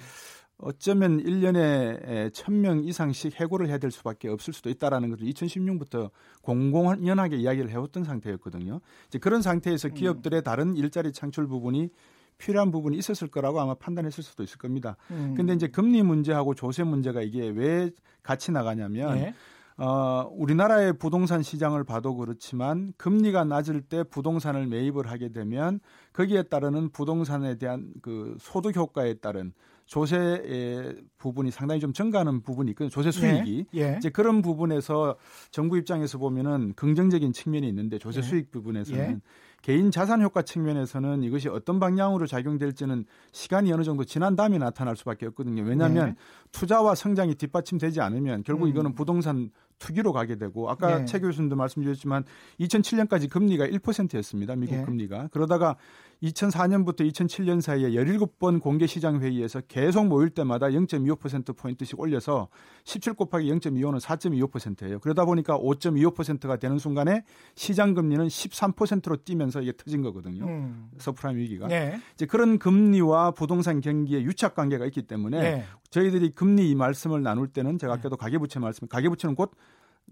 [0.58, 6.10] 어쩌면 1년에 1000명 이상씩 해고를 해야 될 수밖에 없을 수도 있다라는 것을 2016년부터
[6.42, 8.80] 공공연하게 이야기를 해왔던 상태였거든요.
[9.08, 9.94] 이제 그런 상태에서 음.
[9.94, 11.90] 기업들의 다른 일자리 창출 부분이
[12.38, 14.96] 필요한 부분이 있었을 거라고 아마 판단했을 수도 있을 겁니다.
[15.10, 15.34] 음.
[15.36, 17.90] 근데 이제 금리 문제하고 조세 문제가 이게 왜
[18.22, 19.34] 같이 나가냐면 예.
[19.76, 25.80] 어, 우리나라의 부동산 시장을 봐도 그렇지만 금리가 낮을 때 부동산을 매입을 하게 되면
[26.12, 29.52] 거기에 따르는 부동산에 대한 그 소득 효과에 따른
[29.92, 32.88] 조세의 부분이 상당히 좀 증가하는 부분이 있거든요.
[32.88, 33.66] 조세 수익이.
[33.74, 33.81] 예.
[33.81, 33.94] 예.
[33.98, 35.16] 이제 그런 부분에서
[35.50, 38.22] 정부 입장에서 보면은 긍정적인 측면이 있는데 조세 예.
[38.22, 39.20] 수익 부분에서는 예.
[39.61, 45.26] 개인 자산 효과 측면에서는 이것이 어떤 방향으로 작용될지는 시간이 어느 정도 지난 다음에 나타날 수밖에
[45.26, 45.62] 없거든요.
[45.62, 46.14] 왜냐하면 예.
[46.52, 48.70] 투자와 성장이 뒷받침되지 않으면 결국 음.
[48.70, 51.05] 이거는 부동산 투기로 가게 되고 아까 예.
[51.05, 52.24] 최 교수님도 말씀 주셨지만
[52.61, 54.57] 2007년까지 금리가 1%였습니다.
[54.57, 54.85] 미국 예.
[54.85, 55.28] 금리가.
[55.33, 55.76] 그러다가
[56.22, 62.48] 2004년부터 2007년 사이에 17번 공개 시장 회의에서 계속 모일 때마다 0.25% 포인트씩 올려서
[62.85, 65.00] 17 곱하기 0.25는 4.25%예요.
[65.00, 70.44] 그러다 보니까 5.25%가 되는 순간에 시장 금리는 13%로 뛰면서 이게 터진 거거든요.
[70.44, 70.90] 음.
[70.98, 71.68] 서브프라임 위기가.
[71.70, 72.00] 예.
[72.14, 75.64] 이제 그런 금리와 부동산 경기의 유착 관계가 있기 때문에 예.
[75.90, 79.52] 저희들이 금리 이 말씀을 나눌 때는 제가 아까도 가계부채 말씀, 가계부채는 곧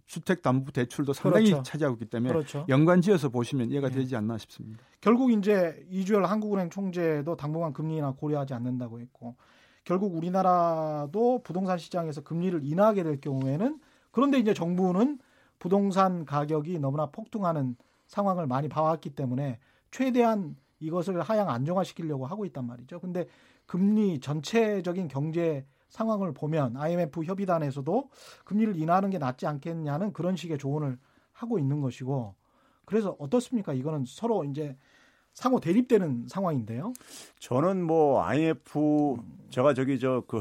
[0.06, 1.62] 주택담보대출도 상당히 그렇죠.
[1.62, 2.64] 차지하고 있기 때문에 그렇죠.
[2.68, 3.92] 연관지어서 보시면 이해가 예.
[3.92, 4.82] 되지 않나 싶습니다.
[5.00, 9.36] 결국 이제 이주열 한국은행 총재도 당분간 금리나 고려하지 않는다고 했고
[9.84, 15.18] 결국 우리나라도 부동산 시장에서 금리를 인하하게 될 경우에는 그런데 이제 정부는
[15.58, 19.58] 부동산 가격이 너무나 폭등하는 상황을 많이 봐왔기 때문에
[19.90, 23.00] 최대한 이것을 하향 안정화시키려고 하고 있단 말이죠.
[23.00, 23.26] 근데
[23.66, 28.10] 금리 전체적인 경제 상황을 보면 IMF 협의단에서도
[28.44, 30.98] 금리를 인하하는 게 낫지 않겠냐는 그런 식의 조언을
[31.32, 32.34] 하고 있는 것이고
[32.84, 33.72] 그래서 어떻습니까?
[33.72, 34.76] 이거는 서로 이제
[35.32, 36.92] 상호 대립되는 상황인데요.
[37.38, 39.16] 저는 뭐 IMF
[39.50, 40.40] 제가 저기 저그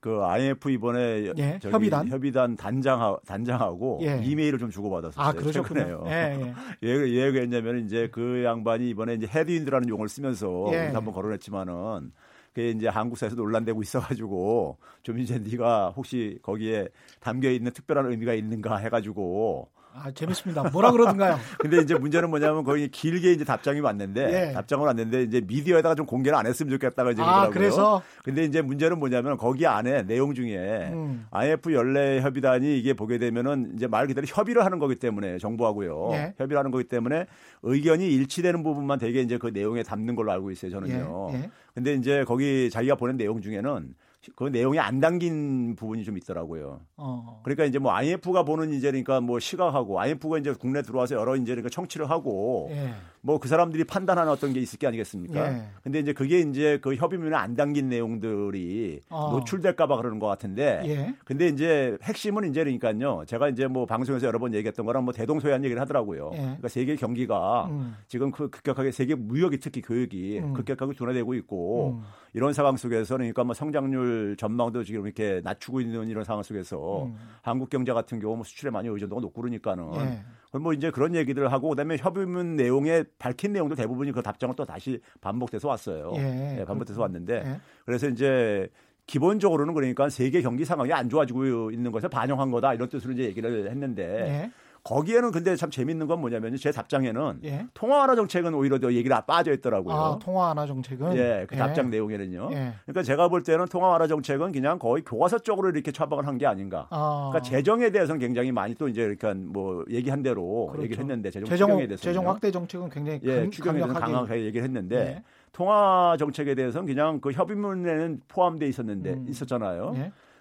[0.00, 2.08] 그 IMF 이번에 예, 협의단.
[2.08, 4.20] 협의단 단장 단장하고 예.
[4.22, 5.24] 이메일을 좀 주고받았었어요.
[5.24, 6.04] 아, 그러셨군요.
[6.06, 6.88] 예, 예.
[6.88, 10.90] 얘, 얘가 했냐면 이제 그 양반이 이번에 이제 헤드윈드라는 용어를 쓰면서 예.
[10.94, 12.12] 한번 거론했지만은
[12.58, 16.88] 그게 이제 한국사에서 논란되고 있어가지고 좀 이제 네가 혹시 거기에
[17.20, 20.62] 담겨 있는 특별한 의미가 있는가 해가지고 아, 재밌습니다.
[20.70, 21.38] 뭐라 그러던가요?
[21.58, 24.52] 근데 이제 문제는 뭐냐면 거기 길게 이제 답장이 왔는데 예.
[24.52, 27.52] 답장을 왔는데 이제 미디어에다가 좀 공개를 안 했으면 좋겠다가 이제 아, 그러더라고요.
[27.52, 31.26] 그래서 근데 이제 문제는 뭐냐면 거기 안에 내용 중에 음.
[31.30, 36.10] IF 연례 협의단이 이게 보게 되면은 이제 말 그대로 협의를 하는 거기 때문에 정부하고요.
[36.12, 36.34] 예.
[36.38, 37.26] 협의를 하는 거기 때문에
[37.62, 40.68] 의견이 일치되는 부분만 되게 이제 그 내용에 담는 걸로 알고 있어요.
[40.68, 41.30] 예, 저는요.
[41.32, 41.50] 예.
[41.74, 43.94] 근데 이제 거기 자기가 보낸 내용 중에는
[44.34, 46.80] 그 내용이 안 담긴 부분이 좀 있더라고요.
[46.96, 47.40] 어.
[47.44, 51.52] 그러니까 이제 뭐 IMF가 보는 이제 그러니까 뭐 시각하고 IMF가 이제 국내 들어와서 여러 이제
[51.52, 52.94] 그러니까 청취를 하고 예.
[53.28, 55.52] 뭐 그 사람들이 판단하는 어떤 게 있을 게 아니겠습니까?
[55.52, 55.62] 예.
[55.82, 59.30] 근데 이제 그게 이제 그 협의문에 안 담긴 내용들이 어.
[59.32, 60.82] 노출될까봐 그러는 것 같은데.
[60.86, 61.14] 예.
[61.24, 63.24] 근데 이제 핵심은 이제 그러니까요.
[63.26, 66.30] 제가 이제 뭐 방송에서 여러 번 얘기했던 거랑 뭐 대동소이한 얘기를 하더라고요.
[66.32, 66.38] 예.
[66.38, 67.96] 그러니까 세계 경기가 음.
[68.06, 70.54] 지금 그 급격하게 세계 무역이 특히 교육이 음.
[70.54, 72.04] 급격하게 둔화되고 있고 음.
[72.34, 77.16] 이런 상황 속에서 그러니까 뭐 성장률 전망도 지금 이렇게 낮추고 있는 이런 상황 속에서 음.
[77.42, 80.24] 한국 경제 같은 경우 뭐 수출에 많이 의존도가 높고 그러니까는 예.
[80.52, 85.00] 뭐 이제 그런 얘기들을 하고 그다음에 협의문 내용에 밝힌 내용도 대부분이 그 답장은 또 다시
[85.20, 86.12] 반복돼서 왔어요.
[86.16, 87.60] 예, 예, 반복돼서 왔는데 예.
[87.84, 88.68] 그래서 이제
[89.06, 93.70] 기본적으로는 그러니까 세계 경기 상황이 안 좋아지고 있는 것을 반영한 거다 이런 뜻으로 이제 얘기를
[93.70, 94.04] 했는데
[94.44, 94.50] 예.
[94.88, 97.66] 거기에는 근데 참 재밌는 건 뭐냐면 제 답장에는 예.
[97.74, 99.94] 통화 완화 정책은 오히려 더 얘기가 빠져 있더라고요.
[99.94, 102.48] 아, 통화 완화 정책은 예, 그 답장 내용에는요.
[102.52, 102.72] 예.
[102.86, 106.46] 그러니까 제가 볼 때는 통화 완화 정책은 그냥 거의 교과서 쪽으로 이렇게 처방을 한 게
[106.46, 106.86] 아닌가.
[106.90, 107.30] 아.
[107.32, 110.84] 그러니까 재정에 대해서는 굉장히 많이 또 이제 그러니까 뭐 얘기한 대로 그렇죠.
[110.84, 114.44] 얘기를 했는데 재정 재정 추경에 대해서 재정 확대 정책은 굉장히 예, 강, 추경에 대해서 강하게
[114.44, 115.22] 얘기를 했는데 예.
[115.52, 119.26] 통화 정책에 대해서는 그냥 그 협의문에는 포함돼 있었는데 음.
[119.28, 119.94] 있었잖아요.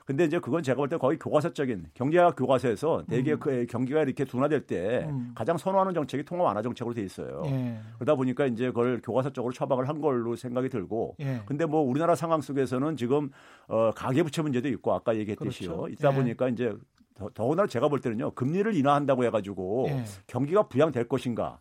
[0.08, 0.14] 예.
[0.14, 3.40] 근데 이제 그건 제가 볼 때 거의 교과서적인 경제학 교과서에서 대개 음.
[3.40, 5.34] 그 경기가 이렇게 둔화될 때 음.
[5.36, 7.44] 가장 선호하는 정책이 통화 완화 정책으로 돼 있어요.
[7.48, 7.78] 예.
[7.96, 11.42] 그러다 보니까 이제 그걸 교과서적으로 처방을 한 걸로 생각이 들고 예.
[11.46, 13.32] 근데 뭐 우리나라 상황 속에서는 지금
[13.68, 15.70] 어 가계 부채 문제도 있고 아까 얘기했듯이요.
[15.76, 15.90] 그렇죠.
[15.94, 16.16] 있다 예.
[16.16, 16.74] 보니까 이제
[17.16, 20.04] 더, 더구나 제가 볼 때는요 금리를 인하한다고 해가지고 예.
[20.28, 21.60] 경기가 부양될 것인가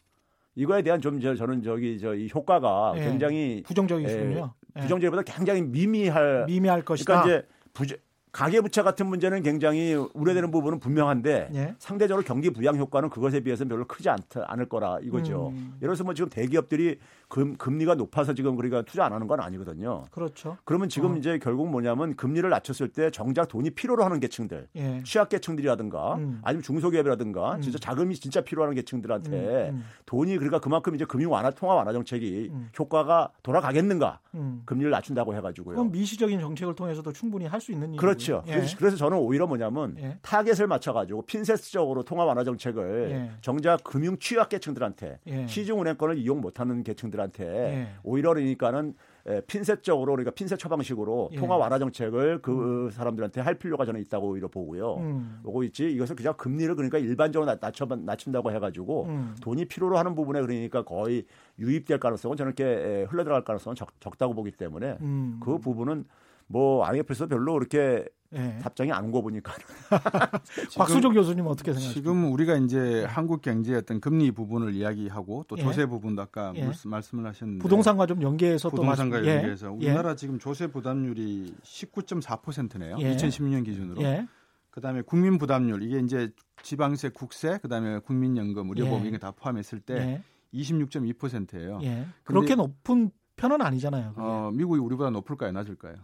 [0.54, 3.00] 이거에 대한 좀 저, 저는 저기 저 이 효과가 예.
[3.00, 4.52] 굉장히 부정적이시군요.
[4.76, 4.80] 예.
[4.82, 7.22] 부정적보다 굉장히 미미할 미미할 것이다.
[7.22, 7.96] 그러니까 이제 부재,
[8.36, 11.74] 가계부채 같은 문제는 굉장히 우려되는 부분은 분명한데 예.
[11.78, 15.52] 상대적으로 경기 부양 효과는 그것에 비해서 별로 크지 않, 않을 거라 이거죠.
[15.54, 15.72] 음.
[15.78, 20.04] 예를 들어서 뭐 지금 대기업들이 금, 금리가 높아서 지금 그러니까 투자 안 하는 건 아니거든요.
[20.10, 20.56] 그렇죠.
[20.64, 21.16] 그러면 지금 어.
[21.16, 25.02] 이제 결국 뭐냐면 금리를 낮췄을 때 정작 돈이 필요로 하는 계층들, 예.
[25.04, 26.40] 취약계층들이라든가 음.
[26.42, 27.60] 아니면 중소기업이라든가 음.
[27.60, 29.84] 진짜 자금이 진짜 필요한 계층들한테 음, 음.
[30.06, 32.70] 돈이 그러니까 그만큼 이제 금융 완화 통화 완화 정책이 음.
[32.78, 34.20] 효과가 돌아가겠는가?
[34.34, 34.62] 음.
[34.64, 35.76] 금리를 낮춘다고 해가지고요.
[35.76, 38.00] 그건 미시적인 정책을 통해서도 충분히 할 수 있는 일이고요.
[38.00, 38.42] 그렇죠.
[38.46, 38.52] 예.
[38.52, 40.18] 그래서, 그래서 저는 오히려 뭐냐면 예.
[40.22, 43.30] 타겟을 맞춰가지고 핀셋적으로 통화 완화 정책을 예.
[43.40, 45.46] 정작 금융 취약계층들한테 예.
[45.46, 47.88] 시중은행권을 이용 못하는 계층들 한테 예.
[48.02, 48.94] 오히려 그러니까는
[49.28, 51.36] 에, 핀셋적으로 그러니까 핀셋 처방식으로 예.
[51.36, 54.94] 통화 완화 정책을 그 사람들한테 할 필요가 저는 있다고 오히려 보고요.
[54.98, 55.40] 음.
[55.44, 59.34] 요거 있지 이것을 그냥 금리를 그러니까 일반적으로 낮- 낮춰 낮춘다고 해가지고 음.
[59.42, 61.24] 돈이 필요로 하는 부분에 그러니까 거의
[61.58, 65.40] 유입될 가능성은 저는 이렇게 에, 흘러들어갈 가능성은 적, 적다고 보기 때문에 음.
[65.42, 66.04] 그 부분은
[66.48, 68.58] 뭐 IMF에서 별로 그렇게 예.
[68.62, 69.52] 답장이 안온거 보니까
[70.76, 71.94] 곽수조 교수님 어떻게 생각하십니까?
[71.94, 75.62] 지금 우리가 이제 한국 경제의 어떤 금리 부분을 이야기하고 또 예.
[75.62, 76.64] 조세 부분도 아까 예.
[76.64, 79.36] 말씀- 말씀을 하셨는데 부동산과 좀 연계해서 또 부동산과 말씀- 예.
[79.36, 82.96] 연계해서 우리나라 지금 조세 부담률이 19.4%네요.
[83.00, 83.16] 예.
[83.16, 84.02] 2016년 기준으로.
[84.02, 84.26] 예.
[84.70, 86.30] 그다음에 국민 부담률 이게 이제
[86.62, 89.08] 지방세, 국세, 그다음에 국민연금, 의료보험 예.
[89.08, 90.22] 이게 다 포함했을 때 예.
[90.52, 91.80] 26.2%예요.
[91.82, 92.06] 예.
[92.24, 94.10] 그렇게 높은 편은 아니잖아요.
[94.14, 94.20] 그게.
[94.22, 95.94] 어, 미국이 우리보다 높을까요, 낮을까요?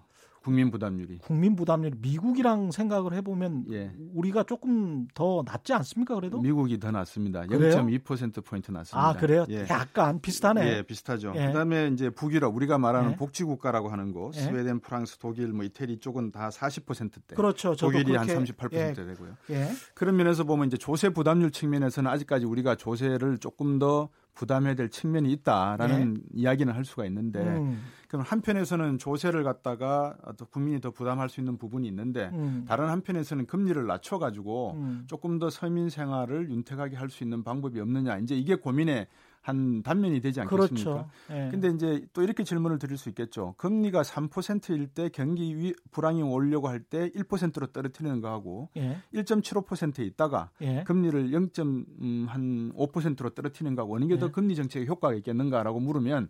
[0.43, 1.19] 국민 부담률이.
[1.19, 3.93] 국민 부담률 미국이랑 생각을 해보면 예.
[4.15, 6.15] 우리가 조금 더 낮지 않습니까?
[6.17, 7.47] 그래도 미국이 더.
[7.47, 7.77] 그래요?
[7.77, 9.09] 0.2% 포인트 낮습니다.
[9.09, 9.47] 아 그래요?
[9.51, 9.67] 예.
[9.71, 10.67] 약간 비슷하네.
[10.79, 11.33] 예, 비슷하죠.
[11.37, 11.47] 예.
[11.47, 13.17] 그다음에 이제 북유럽 우리가 말하는 예.
[13.17, 14.41] 복지 국가라고 하는 곳, 예.
[14.41, 17.37] 스웨덴, 프랑스, 독일, 뭐 이태리 쪽은 다 40%대.
[17.37, 17.77] 그렇죠.
[17.77, 18.93] 독일이 한 그렇게- 38% 예.
[18.95, 19.37] 되고요.
[19.51, 19.69] 예.
[19.95, 25.31] 그런 면에서 보면 이제 조세 부담률 측면에서는 아직까지 우리가 조세를 조금 더 부담해야 될 측면이
[25.33, 27.51] 있다라는 이야기는 할 수가 있는데 네.
[27.59, 32.89] 음, 그럼 한편에서는 조세를 갖다가 또 국민이 더 부담할 수 있는 부분이 있는데 음, 다른
[32.89, 35.05] 한편에서는 금리를 낮춰 가지고 음.
[35.07, 39.07] 조금 더 서민 생활을 윤택하게 할 수 있는 방법이 없느냐 이제 이게 고민의
[39.43, 40.69] 한 단면이 되지 않겠습니까?
[40.69, 41.11] 그렇죠.
[41.31, 41.49] 예.
[41.51, 43.55] 근데 이제 또 이렇게 질문을 드릴 수 있겠죠.
[43.59, 48.99] 금리가 3%일 때 경기 위, 불황이 오려고 할 때 1%로 떨어뜨리는 거하고 예.
[49.15, 50.85] 1.75%에 있다가 예.
[50.85, 54.31] 금리를 0.5%로 떨어뜨리는 거하고 어느 게더 예.
[54.31, 56.29] 금리 정책에 효과가 있겠는가라고 물으면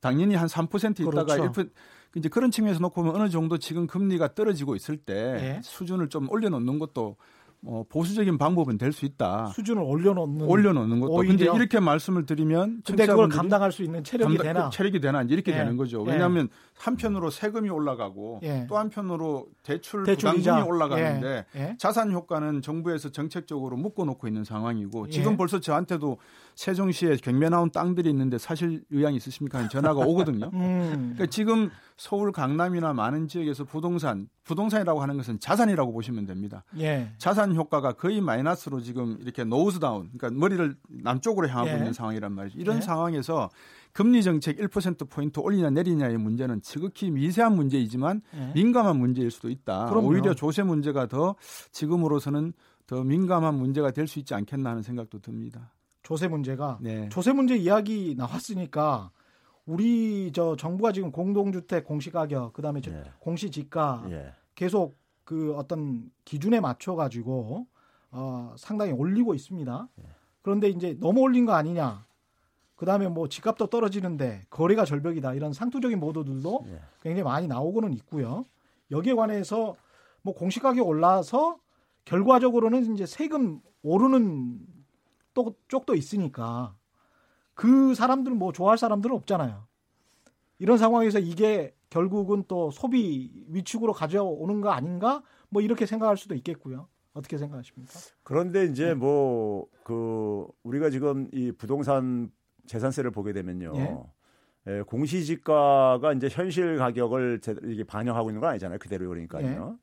[0.00, 1.52] 당연히 한 3% 있다가 그렇죠.
[1.52, 1.70] 1%
[2.16, 5.60] 이제 그런 측면에서 놓고 보면 어느 정도 지금 금리가 떨어지고 있을 때 예.
[5.62, 7.16] 수준을 좀 올려놓는 것도
[7.64, 9.46] 어, 보수적인 방법은 될 수 있다.
[9.54, 10.46] 수준을 올려놓는.
[10.46, 11.16] 올려놓는 것도.
[11.18, 11.54] 근데 오히려?
[11.56, 14.68] 이렇게 말씀을 드리면 근데 그걸 감당할 수 있는 체력이 감당- 되나?
[14.68, 15.56] 그 체력이 되나 이렇게 예.
[15.58, 16.04] 되는 거죠.
[16.08, 16.10] 예.
[16.12, 18.66] 왜냐하면 한편으로 세금이 올라가고 예.
[18.68, 20.64] 또 한편으로 대출, 대출 부담금이 이자.
[20.64, 21.60] 올라가는데 예.
[21.60, 21.76] 예.
[21.78, 25.36] 자산 효과는 정부에서 정책적으로 묶어놓고 있는 상황이고 지금 예.
[25.36, 26.18] 벌써 저한테도
[26.54, 30.50] 세종시에 경매 나온 땅들이 있는데 사실 의향이 있으십니까 하는 전화가 오거든요.
[30.52, 31.12] 음.
[31.14, 36.64] 그러니까 지금 서울 강남이나 많은 지역에서 부동산 부동산이라고 하는 것은 자산이라고 보시면 됩니다.
[36.78, 37.12] 예.
[37.18, 41.76] 자산 한 효과가 거의 마이너스로 지금 이렇게 nose down, 그러니까 머리를 남쪽으로 향하고 예.
[41.76, 42.58] 있는 상황이란 말이죠.
[42.58, 42.80] 이런 예.
[42.80, 43.50] 상황에서
[43.92, 48.52] 금리 정책 1% 포인트 올리냐 내리냐의 문제는 지극히 미세한 문제이지만 예.
[48.54, 49.86] 민감한 문제일 수도 있다.
[49.86, 50.08] 그럼요.
[50.08, 51.34] 오히려 조세 문제가 더
[51.72, 52.52] 지금으로서는
[52.86, 55.72] 더 민감한 문제가 될 수 있지 않겠나 하는 생각도 듭니다.
[56.12, 57.08] 조세 문제가 네.
[57.08, 59.10] 조세 문제 이야기 나왔으니까
[59.64, 63.02] 우리 저 정부가 지금 공동주택 공시가격 그다음에 저 예.
[63.18, 64.34] 공시지가 예.
[64.54, 67.66] 계속 그 어떤 기준에 맞춰 가지고
[68.10, 69.88] 어, 상당히 올리고 있습니다.
[70.42, 72.04] 그런데 이제 너무 올린 거 아니냐?
[72.76, 76.80] 그다음에 뭐 집값도 떨어지는데 거래가 절벽이다 이런 상투적인 보도들도 예.
[77.00, 78.44] 굉장히 많이 나오고는 있고요.
[78.90, 79.76] 여기에 관해서
[80.20, 81.56] 뭐 공시가격 올라서
[82.04, 84.81] 결과적으로는 이제 세금 오르는
[85.34, 86.74] 또 쪽도 있으니까
[87.54, 89.66] 그 사람들은 뭐 좋아할 사람들은 없잖아요.
[90.58, 95.22] 이런 상황에서 이게 결국은 또 소비 위축으로 가져오는 거 아닌가?
[95.50, 96.88] 뭐 이렇게 생각할 수도 있겠고요.
[97.12, 97.92] 어떻게 생각하십니까?
[98.22, 98.72] 그런데 네.
[98.72, 102.30] 이제 뭐그 우리가 지금 이 부동산
[102.66, 103.72] 재산세를 보게 되면요.
[103.76, 103.98] 예.
[104.68, 108.78] 예, 공시지가가 이제 현실 가격을 제- 이게 반영하고 있는 건 아니잖아요.
[108.78, 109.76] 그대로 그러니까요.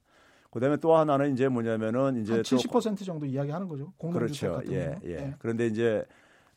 [0.51, 3.93] 그다음에 또 하나는 이제 뭐냐면은 이제 한또70% 정도 이야기하는 거죠.
[3.97, 4.53] 공동주택 그렇죠.
[4.57, 5.11] 같은 예, 경우.
[5.13, 5.35] 예.
[5.39, 6.03] 그런데 이제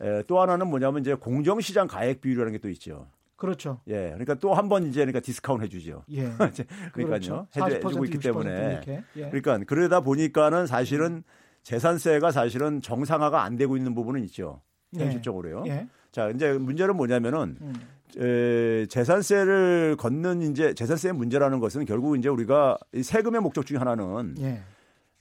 [0.00, 3.06] 에, 또 하나는 뭐냐면 이제 공정시장 가액 비율이라는 게 또 있죠.
[3.36, 3.80] 그렇죠.
[3.88, 4.10] 예.
[4.10, 6.04] 그러니까 또 한 번 이제 그러니까 디스카운트 해주죠.
[6.12, 6.30] 예.
[6.94, 7.06] 그러니까요.
[7.06, 7.46] 그렇죠.
[7.56, 8.50] 해주고 있기 40%, 때문에.
[8.50, 9.04] 60% 이렇게.
[9.16, 9.30] 예.
[9.30, 11.22] 그러니까 그러다 보니까는 사실은
[11.64, 14.62] 재산세가 사실은 정상화가 안 되고 있는 부분은 있죠.
[14.96, 15.04] 예.
[15.04, 15.64] 현실적으로요.
[15.66, 15.88] 예.
[16.12, 17.74] 자, 이제 문제는 뭐냐면은 음.
[18.18, 24.34] 에, 재산세를 걷는 이제 재산세의 문제라는 것은 결국 이제 우리가 이 세금의 목적 중에 하나는
[24.40, 24.62] 예.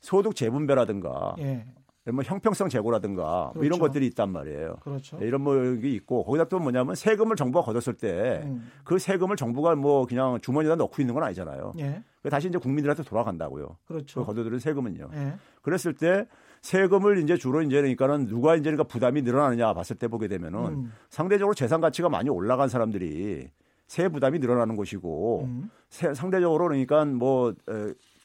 [0.02, 1.66] 소득 재분배라든가 예.
[2.10, 3.80] 뭐 형평성 제고라든가 뭐 이런 그렇죠.
[3.80, 4.78] 것들이 있단 말이에요.
[4.82, 5.20] 그렇죠.
[5.22, 8.98] 예, 이런 뭐게 있고 거기다 또 뭐냐면 세금을 정부가 걷었을 때그 음.
[9.00, 11.74] 세금을 정부가 뭐 그냥 주머니에다 넣고 있는 건 아니잖아요.
[11.78, 12.04] 예.
[12.18, 13.78] 그게 다시 이제 국민들한테 돌아간다고요.
[13.86, 14.26] 그 그렇죠.
[14.26, 15.10] 걷어들인 세금은요.
[15.14, 15.34] 예.
[15.62, 16.26] 그랬을 때
[16.64, 20.92] 세금을 이제 주로 이제 그러니까는 누가 이제 그러니까 부담이 늘어나느냐 봤을 때 보게 되면은 음.
[21.10, 23.48] 상대적으로 재산 가치가 많이 올라간 사람들이
[23.86, 25.70] 세 부담이 늘어나는 것이고 음.
[25.90, 27.54] 세- 상대적으로 그러니까 뭐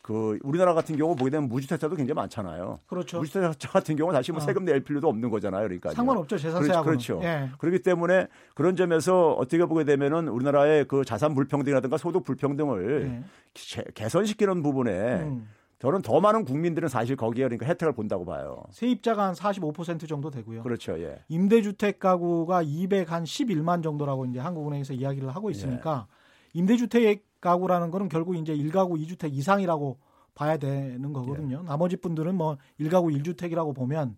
[0.06, 2.78] 그 우리나라 같은 경우 보게 되면 무주택자도 굉장히 많잖아요.
[2.86, 3.18] 그렇죠.
[3.18, 4.44] 무주택자 같은 경우는 다시 뭐 어.
[4.44, 5.64] 세금 낼 필요도 없는 거잖아요.
[5.64, 6.38] 그러니까 상관없죠.
[6.38, 6.84] 재산세하고.
[6.86, 7.18] 그렇죠.
[7.24, 7.50] 예.
[7.58, 13.24] 그렇기 때문에 그런 점에서 어떻게 보게 되면은 우리나라의 그 자산 불평등이라든가 소득 불평등을 예.
[13.52, 14.92] 개- 개선시키는 부분에
[15.24, 15.48] 음.
[15.80, 18.62] 저는 더 많은 국민들은 사실 거기에 그러니까 혜택을 본다고 봐요.
[18.70, 20.62] 세입자가 한 45% 정도 되고요.
[20.62, 21.00] 그렇죠.
[21.02, 21.18] 예.
[21.26, 26.06] 임대주택 가구가 211만 정도라고 이제 한국은행에서 이야기를 하고 있으니까
[26.52, 29.98] 임대주택 가구라는 거는 결국 이제 1가구 2주택 이상이라고
[30.34, 31.62] 봐야 되는 거거든요.
[31.62, 34.16] 나머지 분들은 뭐 1가구 1주택이라고 보면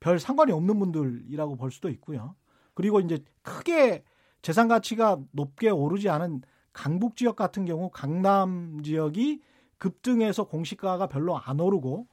[0.00, 2.36] 별 상관이 없는 분들이라고 볼 수도 있고요.
[2.74, 4.04] 그리고 이제 크게
[4.40, 9.42] 재산 가치가 높게 오르지 않은 강북 지역 같은 경우 강남 지역이
[9.78, 12.06] 급등해서 공시가가 별로 안 오르고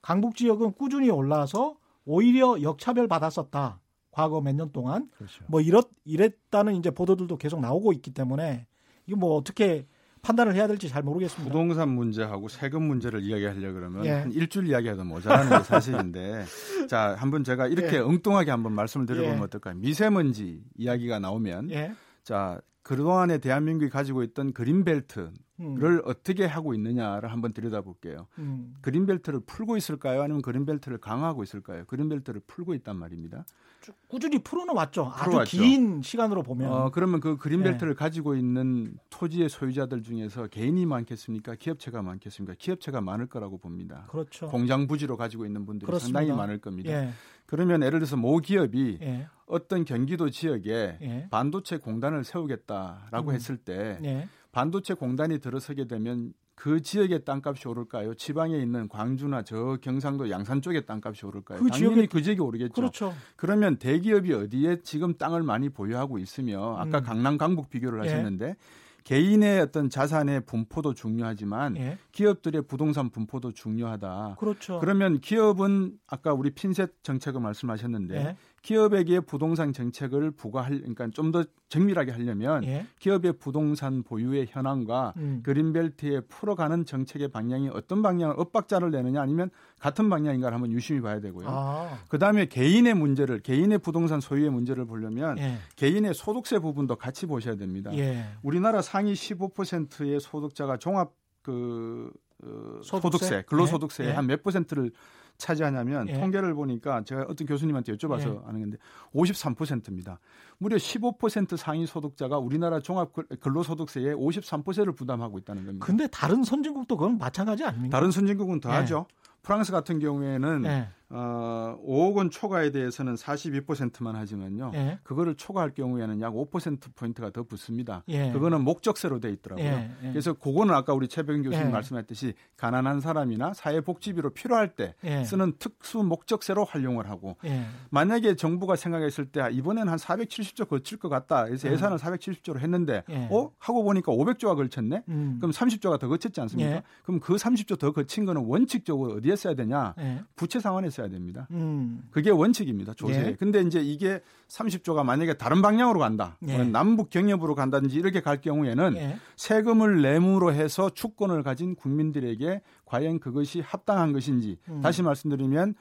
[0.00, 3.80] 강북 지역은 꾸준히 올라서 오히려 역차별 받았었다.
[4.12, 5.44] 과거 몇 년 동안 그렇죠.
[5.48, 8.66] 뭐 이렇 이랬다는 이제 보도들도 계속 나오고 있기 때문에
[9.06, 9.86] 이거 뭐 어떻게
[10.22, 11.52] 판단을 해야 될지 잘 모르겠습니다.
[11.52, 14.10] 부동산 문제하고 세금 문제를 이야기하려 그러면 예.
[14.10, 16.44] 한 일주일 이야기해도 모자라는 게 사실인데
[16.88, 18.00] 자 한번 제가 이렇게 예.
[18.00, 19.42] 엉뚱하게 한번 말씀을 드려보면 예.
[19.42, 19.74] 어떨까요?
[19.74, 21.92] 미세먼지 이야기가 나오면 예.
[22.22, 28.26] 자 그동안에 대한민국이 가지고 있던 그린벨트를 음, 어떻게 하고 있느냐를 한번 들여다볼게요.
[28.38, 30.22] 음, 그린벨트를 풀고 있을까요?
[30.22, 31.84] 아니면 그린벨트를 강화하고 있을까요?
[31.86, 33.44] 그린벨트를 풀고 있단 말입니다.
[33.82, 35.12] 쭉 꾸준히 풀어는 왔죠.
[35.12, 35.58] 아주 풀어왔죠.
[35.58, 37.36] 긴 시간으로 보면 어, 그러면 그 예.
[37.36, 41.56] 그린벨트를 가지고 있는 토지의 소유자들 중에서 개인이 많겠습니까?
[41.56, 42.54] 기업체가 많겠습니까?
[42.58, 44.06] 기업체가 많을 거라고 봅니다.
[44.08, 44.48] 그렇죠.
[44.48, 46.20] 공장 부지로 가지고 있는 분들이 그렇습니다.
[46.20, 46.90] 상당히 많을 겁니다.
[46.90, 47.10] 예,
[47.52, 53.34] 그러면 예를 들어서 모 기업이 예, 어떤 경기도 지역에 예, 반도체 공단을 세우겠다라고 음.
[53.34, 54.26] 했을 때 예.
[54.52, 58.14] 반도체 공단이 들어서게 되면 그 지역의 땅값이 오를까요?
[58.14, 61.58] 지방에 있는 광주나 저 경상도 양산 쪽의 땅값이 오를까요?
[61.62, 62.72] 그 당연히 지역에- 그 지역이 오르겠죠.
[62.72, 63.12] 그렇죠.
[63.36, 67.04] 그러면 대기업이 어디에 지금 땅을 많이 보유하고 있으며 아까 음.
[67.04, 68.08] 강남 강북 비교를 예.
[68.08, 68.56] 하셨는데
[69.04, 74.36] 개인의 어떤 자산의 분포도 중요하지만 예, 기업들의 부동산 분포도 중요하다.
[74.38, 74.78] 그렇죠.
[74.80, 81.44] 그러면 기업은 아까 우리 핀셋 정책을 말씀하셨는데 예, 기업에게 부동산 정책을 부과할 그러니까 좀 더
[81.72, 88.90] 정밀하게 하려면 예, 기업의 부동산 보유의 현황과 음, 그린벨트에 풀어가는 정책의 방향이 어떤 방향을 엇박자를
[88.90, 89.48] 내느냐 아니면
[89.80, 91.46] 같은 방향인가를 한번 유심히 봐야 되고요.
[91.48, 97.56] 아, 그다음에 개인의 문제를 개인의 부동산 소유의 문제를 보려면 예, 개인의 소득세 부분도 같이 보셔야
[97.56, 97.90] 됩니다.
[97.94, 102.12] 예, 우리나라 상위 15%의 소득자가 종합 그
[102.44, 103.00] 어, 소득세?
[103.00, 104.14] 소득세, 근로소득세의 예.
[104.14, 104.90] 한몇 퍼센트를
[105.38, 106.14] 차지하냐면 예.
[106.14, 108.40] 통계를 보니까 제가 어떤 교수님한테 여쭤봐서 예.
[108.46, 108.78] 아는 건데
[109.14, 110.20] 53%입니다.
[110.58, 115.86] 무려 15% 상위 소득자가 우리나라 종합 근- 근로소득세의 53%를 부담하고 있다는 겁니다.
[115.86, 117.96] 근데 다른 선진국도 그건 마찬가지 아닙니까?
[117.96, 118.74] 다른 선진국은 더 예.
[118.74, 119.06] 하죠.
[119.42, 120.88] 프랑스 같은 경우에는 예.
[121.14, 124.72] 어, 5억 원 초과에 대해서는 42%만 하지만요.
[124.74, 124.98] 예.
[125.02, 128.02] 그거를 초과할 경우에는 약 5% 포인트가 더 붙습니다.
[128.08, 128.32] 예.
[128.32, 129.66] 그거는 목적세로 돼 있더라고요.
[129.66, 130.08] 예, 예.
[130.08, 131.70] 그래서 그거는 아까 우리 최병 교수님 예.
[131.70, 135.22] 말씀했듯이 가난한 사람이나 사회복지비로 필요할 때 예.
[135.24, 137.66] 쓰는 특수 목적세로 활용을 하고 예.
[137.90, 141.44] 만약에 정부가 생각했을 때 아, 이번에는 한 470조 거칠 것 같다.
[141.44, 141.74] 그래서 예.
[141.74, 143.28] 예산을 470조로 했는데 예.
[143.30, 145.02] 어 하고 보니까 500조가 걸쳤네.
[145.08, 145.36] 음.
[145.40, 146.70] 그럼 30조가 더 거쳤지 않습니까?
[146.70, 146.82] 예.
[147.04, 149.94] 그럼 그 30조 더 거친 거는 원칙적으로 어디에 써야 되냐?
[149.98, 150.22] 예.
[150.36, 151.48] 부채 상환에 써야 됩니다.
[151.50, 152.04] 음.
[152.10, 152.94] 그게 원칙입니다.
[152.94, 153.26] 조세.
[153.26, 153.36] 예.
[153.38, 156.36] 근데 이제 이게 30조가 만약에 다른 방향으로 간다.
[156.46, 156.56] 예.
[156.56, 159.18] 뭐 남북 경협으로 간다든지 이렇게 갈 경우에는 예.
[159.36, 164.80] 세금을 내므로 해서 주권을 가진 국민들에게 과연 그것이 합당한 것인지 음.
[164.80, 165.74] 다시 말씀드리면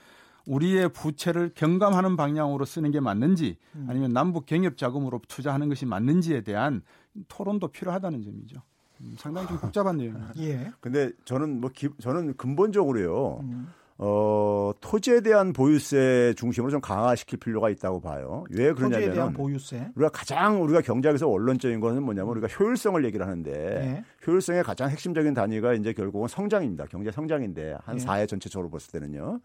[0.47, 3.86] 우리의 부채를 경감하는 방향으로 쓰는 게 맞는지 음.
[3.88, 6.82] 아니면 남북 경협 자금으로 투자하는 것이 맞는지에 대한
[7.28, 8.61] 토론도 필요하다는 점이죠.
[9.01, 10.34] 음, 상당히 좀 복잡한 내용입니다.
[10.38, 10.72] 예.
[10.80, 13.39] 근데 저는 뭐 기, 저는 근본적으로요.
[13.43, 13.67] 음.
[13.97, 18.45] 어, 토지에 대한 보유세 중심으로 좀 강화시킬 필요가 있다고 봐요.
[18.49, 19.89] 왜 토지에 대한 그러냐면 보유세.
[19.95, 24.03] 우리가 가장 우리가 경제학에서 원론적인 것은 뭐냐면 우리가 효율성을 얘기를 하는데 예.
[24.25, 26.85] 효율성의 가장 핵심적인 단위가 이제 결국은 성장입니다.
[26.85, 27.99] 경제 성장인데 한 예.
[27.99, 29.39] 사회 전체적으로 봤을 때는요.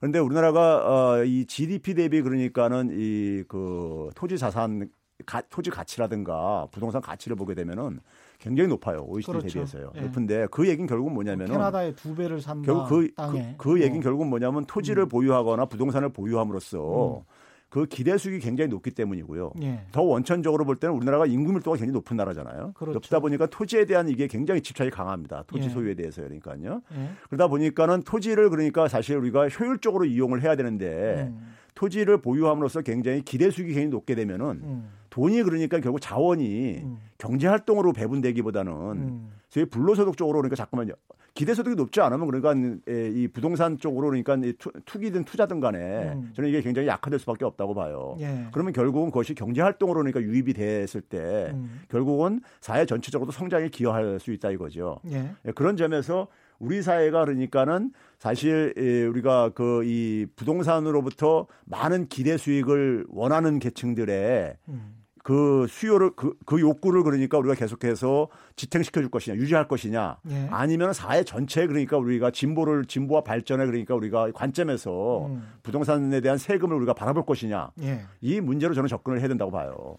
[0.00, 4.88] 그런데 우리나라가 어, 이 GDP 대비 그러니까는 이 그 토지 자산
[5.26, 8.00] 가, 토지 가치라든가 부동산 가치를 보게 되면은
[8.38, 9.04] 굉장히 높아요.
[9.08, 9.48] OECD 그렇죠.
[9.48, 9.92] 대비해서요.
[9.96, 10.00] 예.
[10.02, 12.66] 높은데 그 얘기는 결국은 뭐냐면은 캐나다의 두 배를 산다.
[12.66, 13.54] 결국 그, 땅에.
[13.58, 14.02] 그, 그 얘기는 어.
[14.02, 15.08] 결국은 뭐냐면 토지를 음.
[15.08, 17.24] 보유하거나 부동산을 보유함으로써
[17.68, 19.52] 그 기대 수익이 굉장히 높기 때문이고요.
[19.62, 19.80] 예.
[19.92, 22.72] 더 원천적으로 볼 때는 우리나라가 인구 밀도가 굉장히 높은 나라잖아요.
[22.74, 22.94] 그렇죠.
[22.94, 25.44] 높다 보니까 토지에 대한 이게 굉장히 집착이 강합니다.
[25.46, 25.68] 토지 예.
[25.68, 26.80] 소유에 대해서 그러니까요.
[26.92, 27.10] 예.
[27.28, 31.54] 그러다 보니까는 토지를 그러니까 사실 우리가 효율적으로 이용을 해야 되는데 음.
[31.78, 34.90] 토지를 보유함으로써 굉장히 기대 수익이 굉장히 높게 되면은 음.
[35.10, 36.98] 돈이 그러니까 결국 자원이 음.
[37.18, 39.30] 경제 활동으로 배분되기보다는 음.
[39.48, 40.94] 저희 불로소득 쪽으로 그러니까 잠깐만요.
[41.34, 42.52] 기대 소득이 높지 않으면 그러니까
[42.88, 46.32] 에, 이 부동산 쪽으로 그러니까 투, 투기든 투자든 간에 음.
[46.34, 48.16] 저는 이게 굉장히 약화될 수밖에 없다고 봐요.
[48.18, 48.48] 예.
[48.50, 51.82] 그러면 결국은 그것이 경제 활동으로 그러니까 유입이 됐을 때 음.
[51.88, 54.98] 결국은 사회 전체적으로도 성장에 기여할 수 있다 이거죠.
[55.12, 55.30] 예.
[55.44, 56.26] 예, 그런 점에서
[56.58, 64.94] 우리 사회가 그러니까는 사실 예, 우리가 그 이 부동산으로부터 많은 기대 수익을 원하는 계층들의 음.
[65.22, 70.48] 그 수요를 그, 그 욕구를 그러니까 우리가 계속해서 지탱시켜 줄 것이냐 유지할 것이냐 예.
[70.50, 75.52] 아니면 사회 전체 그러니까 우리가 진보를 진보와 발전에 그러니까 우리가 관점에서 음.
[75.62, 78.02] 부동산에 대한 세금을 우리가 바라볼 것이냐 예.
[78.20, 79.96] 이 문제로 저는 접근을 해야 된다고 봐요.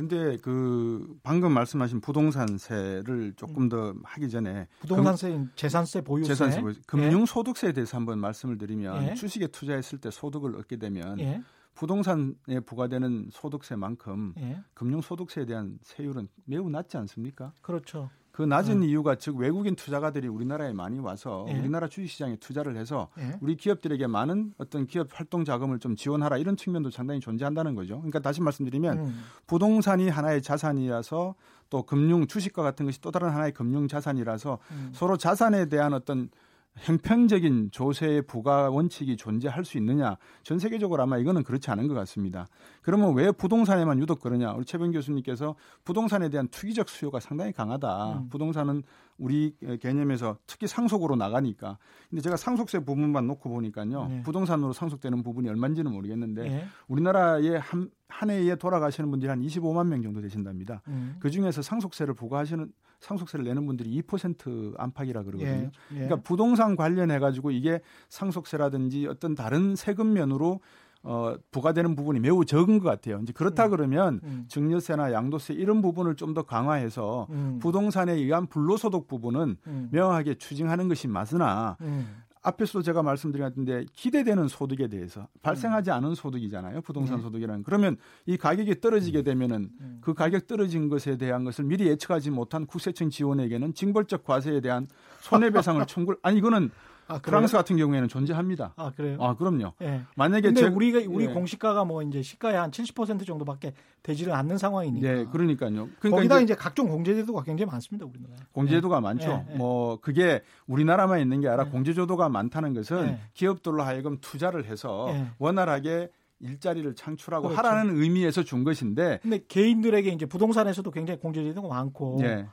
[0.00, 6.28] 근데 그 방금 말씀하신 부동산세를 조금 더 하기 전에 부동산세, 재산세, 보유세.
[6.28, 9.14] 재산세, 보유- 금융소득세에 대해서 한번 말씀을 드리면 예.
[9.14, 11.42] 주식에 투자했을 때 소득을 얻게 되면 예.
[11.74, 14.62] 부동산에 부과되는 소득세만큼 예.
[14.72, 17.52] 금융소득세에 대한 세율은 매우 낮지 않습니까?
[17.60, 18.08] 그렇죠.
[18.40, 21.58] 그 낮은 이유가 즉 외국인 투자가들이 우리나라에 많이 와서 예.
[21.58, 23.36] 우리나라 주식시장에 투자를 해서 예.
[23.42, 27.96] 우리 기업들에게 많은 어떤 기업 활동 자금을 좀 지원하라 이런 측면도 상당히 존재한다는 거죠.
[27.96, 29.22] 그러니까 다시 말씀드리면 음.
[29.46, 31.34] 부동산이 하나의 자산이라서
[31.68, 34.90] 또 금융 주식과 같은 것이 또 다른 하나의 금융 자산이라서 음.
[34.94, 36.30] 서로 자산에 대한 어떤
[36.76, 42.46] 형평적인 조세의 부과 원칙이 존재할 수 있느냐 전 세계적으로 아마 이거는 그렇지 않은 것 같습니다.
[42.82, 44.52] 그러면 왜 부동산에만 유독 그러냐?
[44.52, 48.12] 우리 최병 교수님께서 부동산에 대한 투기적 수요가 상당히 강하다.
[48.12, 48.28] 음.
[48.30, 48.82] 부동산은
[49.18, 51.76] 우리 개념에서 특히 상속으로 나가니까.
[52.08, 54.06] 근데 제가 상속세 부분만 놓고 보니까요.
[54.08, 54.22] 네.
[54.22, 56.66] 부동산으로 상속되는 부분이 얼마인지는 모르겠는데 예.
[56.88, 60.80] 우리나라에 한, 한 해에 돌아가시는 분들이 한 25만 명 정도 되신답니다.
[60.88, 61.16] 음.
[61.20, 65.50] 그 중에서 상속세를 부과하시는 상속세를 내는 분들이 2% 안팎이라 그러거든요.
[65.50, 65.70] 예.
[65.92, 65.94] 예.
[65.94, 70.60] 그러니까 부동산 관련해 가지고 이게 상속세라든지 어떤 다른 세금 면으로
[71.02, 73.20] 어, 부과되는 부분이 매우 적은 것 같아요.
[73.22, 73.70] 이제 그렇다 음.
[73.70, 74.44] 그러면 음.
[74.48, 77.58] 증여세나 양도세 이런 부분을 좀 더 강화해서 음.
[77.60, 79.88] 부동산에 의한 불로소득 부분은 음.
[79.90, 82.22] 명확하게 추징하는 것이 맞으나 음.
[82.42, 86.80] 앞에서도 제가 말씀드린 것 같은데 기대되는 소득에 대해서 발생하지 않은 소득이잖아요.
[86.82, 87.22] 부동산 네.
[87.22, 87.62] 소득이라는.
[87.64, 89.98] 그러면 이 가격이 떨어지게 되면은 음.
[90.00, 94.86] 그 가격 떨어진 것에 대한 것을 미리 예측하지 못한 국세청 지원에게는 징벌적 과세에 대한
[95.20, 96.16] 손해배상을 청구.
[96.22, 96.70] 아니 이거는
[97.14, 97.18] 아?
[97.18, 98.74] 프랑스 같은 경우에는 존재합니다.
[98.76, 99.16] 아, 그래요?
[99.20, 99.72] 아 그럼요.
[99.82, 100.02] 예.
[100.16, 101.28] 만약에 근데 제- 우리가 우리 예.
[101.32, 105.06] 공시가가 뭐 이제 시가의 한 70% 정도밖에 되지를 않는 상황이니까.
[105.06, 105.88] 네, 그러니까요.
[105.98, 108.38] 그러니까 거기다 이제 이제, 각종 공제제도가 굉장히 많습니다, 우리나라에.
[108.52, 109.44] 공제도가 많죠.
[109.48, 109.56] 예, 예.
[109.56, 111.70] 뭐 그게 우리나라만 있는 게 아니라 예.
[111.70, 113.20] 공제조도가 많다는 것은 예.
[113.34, 115.26] 기업들로 하여금 투자를 해서 예.
[115.38, 116.08] 원활하게
[116.42, 117.58] 일자리를 창출하고 그렇죠.
[117.68, 122.46] 하라는 의미에서 준 것인데 근데 개인들에게 이제 부동산에서도 굉장히 공제제도가 많고 예.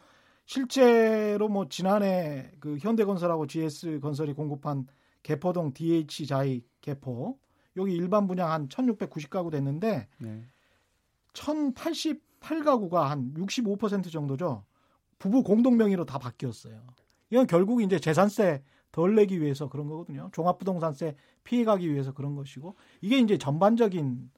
[0.47, 4.87] 실제로 뭐 지난해 그 현대건설하고 GS건설이 공급한
[5.21, 7.37] 개포동 DH 자이 개포
[7.75, 10.45] 여기 일반 분양 한 1,690가구 됐는데 네.
[11.33, 14.63] 1,088가구가 한 65% 정도죠.
[15.19, 16.81] 부부 공동 명의로 다 바뀌었어요.
[17.29, 20.29] 이건 결국 이제 재산세 덜 내기 위해서 그런 거거든요.
[20.31, 24.31] 종합부동산세 피해가기 위해서 그런 것이고 이게 이제 전반적인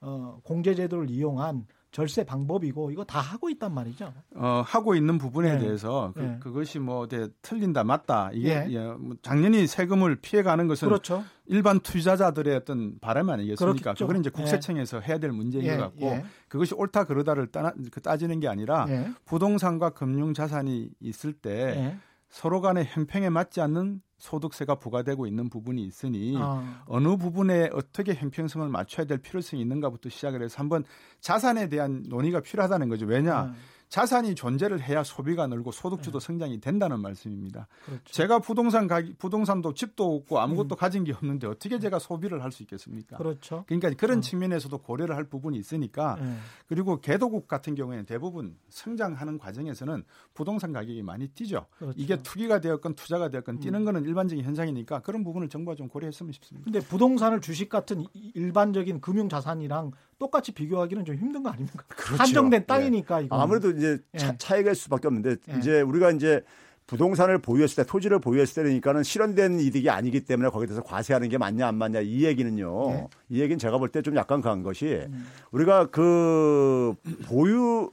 [0.00, 4.12] 어, 공제제도를 이용한 절세 방법이고 이거 다 하고 있단 말이죠.
[4.36, 5.58] 어, 하고 있는 부분에 네.
[5.58, 6.36] 대해서 그, 네.
[6.40, 8.66] 그것이 뭐 네, 틀린다 맞다 이게 예.
[8.70, 11.24] 예, 뭐 당연히 세금을 피해가는 것은 그렇죠.
[11.46, 13.82] 일반 투자자들의 어떤 바람 아니겠습니까?
[13.82, 14.04] 그렇죠.
[14.04, 14.36] 그거는 이제 예.
[14.36, 16.24] 국세청에서 해야 될 문제인 예, 것 같고 예.
[16.46, 19.10] 그것이 옳다 그러다를 따, 그 따지는 게 아니라 예.
[19.24, 21.98] 부동산과 금융 자산이 있을 때 예.
[22.30, 26.64] 서로 간의 형평에 맞지 않는 소득세가 부과되고 있는 부분이 있으니 어.
[26.86, 30.84] 어느 부분에 어떻게 형평성을 맞춰야 될 필요성이 있는가부터 시작을 해서 한번
[31.20, 33.06] 자산에 대한 논의가 필요하다는 거죠.
[33.06, 33.42] 왜냐?
[33.42, 33.54] 어.
[33.94, 37.66] 자산이 존재를 해야 소비가 늘고 소득주도 성장이 된다는 말씀입니다.
[37.84, 38.04] 그렇죠.
[38.04, 42.62] 제가 부동산 가기 부동산도 집도 없고 아무것도 가진 게 없는데 어떻게 제가 소비를 할 수
[42.64, 43.16] 있겠습니까?
[43.16, 43.18] 음.
[43.18, 43.64] 그렇죠.
[43.66, 44.20] 그러니까 그런 어.
[44.20, 46.34] 측면에서도 고려를 할 부분이 있으니까 예.
[46.66, 51.66] 그리고 개도국 같은 경우에는 대부분 성장하는 과정에서는 부동산 가격이 많이 뛰죠.
[51.78, 51.94] 그렇죠.
[51.96, 53.84] 이게 투기가 되었건 투자가 되었건 뛰는 음.
[53.84, 56.64] 거는 일반적인 현상이니까 그런 부분을 정부가 좀 고려했으면 싶습니다.
[56.64, 59.90] 근데 부동산을 주식 같은 이- 일반적인 금융 자산이랑
[60.20, 61.82] 똑같이 비교하기는 좀 힘든 거 아닙니까?
[61.88, 62.22] 그렇죠.
[62.22, 62.64] 한정된 예.
[62.66, 63.40] 땅이니까 이거.
[63.40, 64.18] 아무래도 이제 예.
[64.18, 65.58] 차, 차이가 있을 수밖에 없는데 예.
[65.58, 66.42] 이제 우리가 이제
[66.86, 71.66] 부동산을 보유했을 때 토지를 보유했을 때니까는 실현된 이득이 아니기 때문에 거기에 대해서 과세하는 게 맞냐
[71.66, 72.90] 안 맞냐 이 얘기는요.
[72.92, 73.08] 예.
[73.30, 75.26] 이 얘기는 제가 볼 때 좀 약간 강한 것이 음.
[75.52, 76.94] 우리가 그
[77.26, 77.90] 보유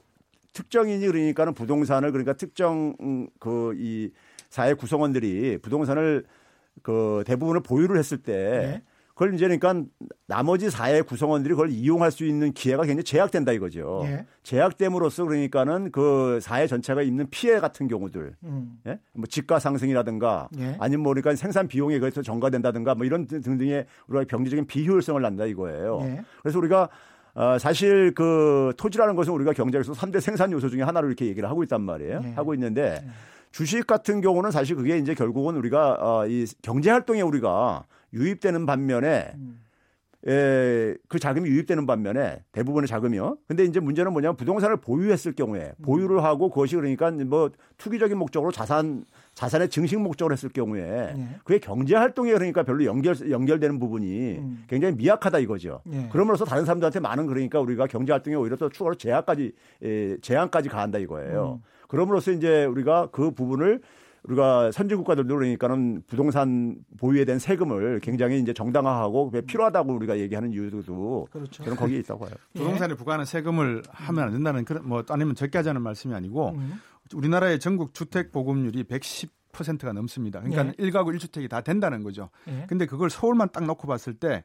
[0.52, 2.94] 특정인이 그러니까는 부동산을 그러니까 특정
[3.40, 4.10] 그 이
[4.50, 6.24] 사회 구성원들이 부동산을
[6.82, 8.82] 그 대부분을 보유를 했을 때 예.
[9.18, 9.82] 그걸 이제 그러니까
[10.28, 14.02] 나머지 사회 구성원들이 그걸 이용할 수 있는 기회가 굉장히 제약된다 이거죠.
[14.04, 14.26] 예.
[14.44, 18.78] 제약됨으로써 그러니까는 그 사회 전체가 입는 피해 같은 경우들, 음.
[18.86, 19.00] 예?
[19.14, 20.76] 뭐 집가 상승이라든가 예.
[20.78, 25.46] 아니면 뭐 그러니까 생산 비용에 의해서 전가된다든가 뭐 이런 등- 등등의 우리가 경제적인 비효율성을 낳는다
[25.46, 25.98] 이거예요.
[26.02, 26.22] 예.
[26.40, 26.88] 그래서 우리가
[27.34, 31.64] 어, 사실 그 토지라는 것은 우리가 경제에서 3대 생산 요소 중에 하나로 이렇게 얘기를 하고
[31.64, 32.20] 있단 말이에요.
[32.22, 32.28] 예.
[32.34, 33.04] 하고 있는데
[33.50, 39.32] 주식 같은 경우는 사실 그게 이제 결국은 우리가 어, 이 경제 활동에 우리가 유입되는 반면에
[39.34, 39.60] 음.
[40.26, 43.38] 에, 그 자금이 유입되는 반면에 대부분의 자금이요.
[43.46, 45.82] 근데 이제 문제는 뭐냐면 부동산을 보유했을 경우에 음.
[45.84, 49.04] 보유를 하고 그것이 그러니까 뭐 투기적인 목적으로 자산
[49.34, 50.82] 자산의 증식 목적으로 했을 경우에
[51.16, 51.28] 예.
[51.44, 54.64] 그게 경제 활동에 그러니까 별로 연결 연결되는 부분이 음.
[54.68, 55.82] 굉장히 미약하다 이거죠.
[55.92, 56.08] 예.
[56.10, 59.52] 그럼으로써 다른 사람들한테 많은 그러니까 우리가 경제 활동에 오히려 또 추가로 제약까지
[59.84, 61.60] 에, 제한까지 가한다 이거예요.
[61.62, 61.64] 음.
[61.86, 63.80] 그럼으로써 이제 우리가 그 부분을
[64.24, 70.52] 우리가 선진 국가들도 그러니까는 부동산 보유에 대한 세금을 굉장히 이제 정당화하고 그게 필요하다고 우리가 얘기하는
[70.52, 71.62] 이유도 그렇죠.
[71.64, 72.34] 저는 거기에 있다고 봐요.
[72.54, 76.80] 부동산에 부과하는 세금을 하면 안 된다는 그런 뭐 아니면 적게 하자는 말씀이 아니고 음.
[77.14, 80.40] 우리나라의 전국 주택 보급률이 110%가 넘습니다.
[80.40, 80.74] 그러니까 예.
[80.78, 82.30] 일 1가구 1주택이 다 된다는 거죠.
[82.48, 82.66] 예.
[82.68, 84.44] 근데 그걸 서울만 딱 놓고 봤을 때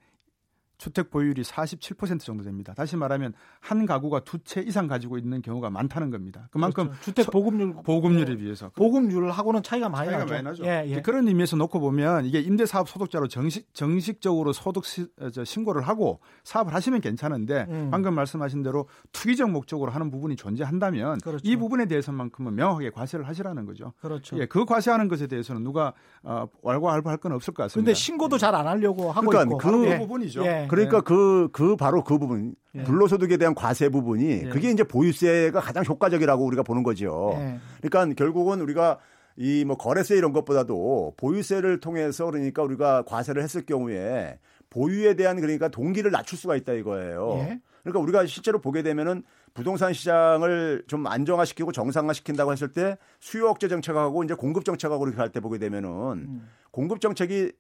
[0.84, 2.74] 주택 보유율이 47% 정도 됩니다.
[2.76, 6.50] 다시 말하면 한 가구가 두 채 이상 가지고 있는 경우가 많다는 겁니다.
[6.52, 7.02] 그만큼 그렇죠.
[7.04, 10.34] 주택 서- 보급률 보급률에 비해서 보급률하고는 차이가 많이 차이가 나죠.
[10.34, 10.66] 많이 나죠.
[10.66, 11.02] 예, 예.
[11.02, 15.82] 그런 의미에서 놓고 보면 이게 임대 사업 소득자로 정식 정식적으로 소득 시, 어, 저, 신고를
[15.84, 17.88] 하고 사업을 하시면 괜찮은데 음.
[17.90, 21.42] 방금 말씀하신 대로 투기적 목적으로 하는 부분이 존재한다면 그렇죠.
[21.50, 23.94] 이 부분에 대해서만큼은 명확하게 과세를 하시라는 거죠.
[24.02, 24.38] 그렇죠.
[24.40, 27.86] 예, 그 과세하는 것에 대해서는 누가 어, 왈가왈부할 건 없을 것 같습니다.
[27.88, 29.58] 근데 신고도 잘 안 하려고 하고 그러니까 있고.
[29.58, 30.44] 그 그 부분이죠.
[30.82, 30.86] 예.
[30.88, 32.84] 그러니까 그, 그 바로 그 부분 예.
[32.84, 34.50] 불로소득에 대한 과세 부분이 예.
[34.50, 37.34] 그게 이제 보유세가 가장 효과적이라고 우리가 보는 거죠.
[37.38, 37.60] 예.
[37.82, 39.00] 그러니까 결국은 우리가
[39.36, 44.38] 이 뭐 거래세 이런 것보다도 보유세를 통해서 그러니까 우리가 과세를 했을 경우에
[44.70, 47.38] 보유에 대한 그러니까 동기를 낮출 수가 있다 이거예요.
[47.40, 47.60] 예.
[47.82, 54.24] 그러니까 우리가 실제로 보게 되면은 부동산 시장을 좀 안정화시키고 정상화시킨다고 했을 때 수요 억제 정책하고
[54.24, 56.50] 이제 공급 정책하고 이렇게 할 때 보게 되면은 음.
[56.72, 57.52] 공급 정책이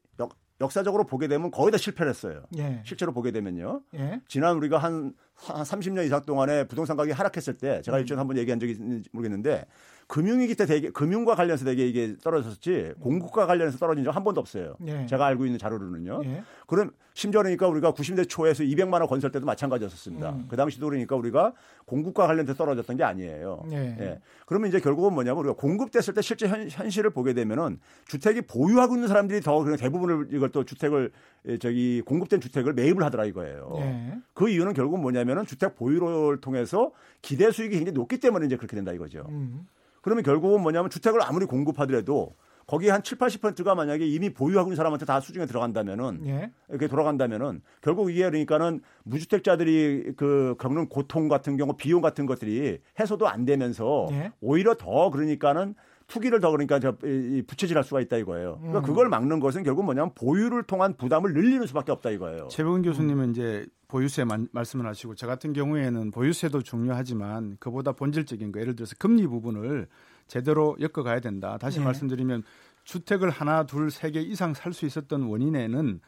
[0.61, 2.43] 역, 역사적으로 보게 되면 거의 다 실패를 했어요.
[2.57, 2.81] 예.
[2.85, 3.81] 실제로 보게 되면요.
[3.95, 4.21] 예.
[4.27, 8.59] 지난 우리가 한, 한 30년 이상 동안에 부동산 가격이 하락했을 때 제가 일전에 한번 얘기한
[8.59, 9.65] 적이 있는지 모르겠는데
[10.07, 14.75] 금융위기 때 되게 금융과 관련해서 되게 이게 떨어졌지 공급과 관련해서 떨어진 적 한 번도 없어요.
[14.85, 15.07] 예.
[15.07, 16.21] 제가 알고 있는 자료로는요.
[16.25, 16.43] 예.
[16.67, 20.29] 그럼 심지어 그러니까 우리가 90대 초에서 200만 원 건설 때도 마찬가지였었습니다.
[20.29, 20.45] 음.
[20.49, 21.53] 그 당시도 그러니까 우리가
[21.85, 23.63] 공급과 관련돼서 떨어졌던 게 아니에요.
[23.71, 23.77] 예.
[23.99, 24.19] 예.
[24.45, 29.07] 그러면 이제 결국은 뭐냐면 우리가 공급됐을 때 실제 현, 현실을 보게 되면은 주택이 보유하고 있는
[29.07, 31.11] 사람들이 더 그냥 대부분을 이걸 또 주택을
[31.47, 33.75] 예, 저기 공급된 주택을 매입을 하더라 이거예요.
[33.79, 34.17] 예.
[34.33, 38.91] 그 이유는 결국은 뭐냐면은 주택 보유를 통해서 기대 수익이 굉장히 높기 때문에 이제 그렇게 된다
[38.91, 39.25] 이거죠.
[39.29, 39.67] 음.
[40.01, 42.35] 그러면 결국은 뭐냐면 주택을 아무리 공급하더라도
[42.67, 46.51] 거기에 한 7, 80%가 만약에 이미 보유하고 있는 사람한테 다 수중에 들어간다면은 예.
[46.69, 53.27] 이렇게 돌아간다면은 결국 이게 그러니까는 무주택자들이 그 겪는 고통 같은 경우 비용 같은 것들이 해소도
[53.27, 54.31] 안 되면서 예.
[54.39, 55.75] 오히려 더 그러니까는
[56.13, 58.57] 투기를 더 그러니까 저, 이, 이 부채질할 수가 있다 이거예요.
[58.57, 58.83] 그러니까 음.
[58.83, 62.47] 그걸 막는 것은 결국 뭐냐면 보유를 통한 부담을 늘리는 수밖에 없다 이거예요.
[62.49, 68.59] 최백은 교수님은 이제 보유세 만- 말씀을 하시고 저 같은 경우에는 보유세도 중요하지만 그보다 본질적인 거
[68.59, 69.87] 예를 들어서 금리 부분을
[70.27, 71.57] 제대로 엮어가야 된다.
[71.57, 71.83] 다시 예.
[71.83, 72.43] 말씀드리면
[72.83, 75.99] 주택을 하나, 둘, 세 개 이상 살 수 있었던 원인에는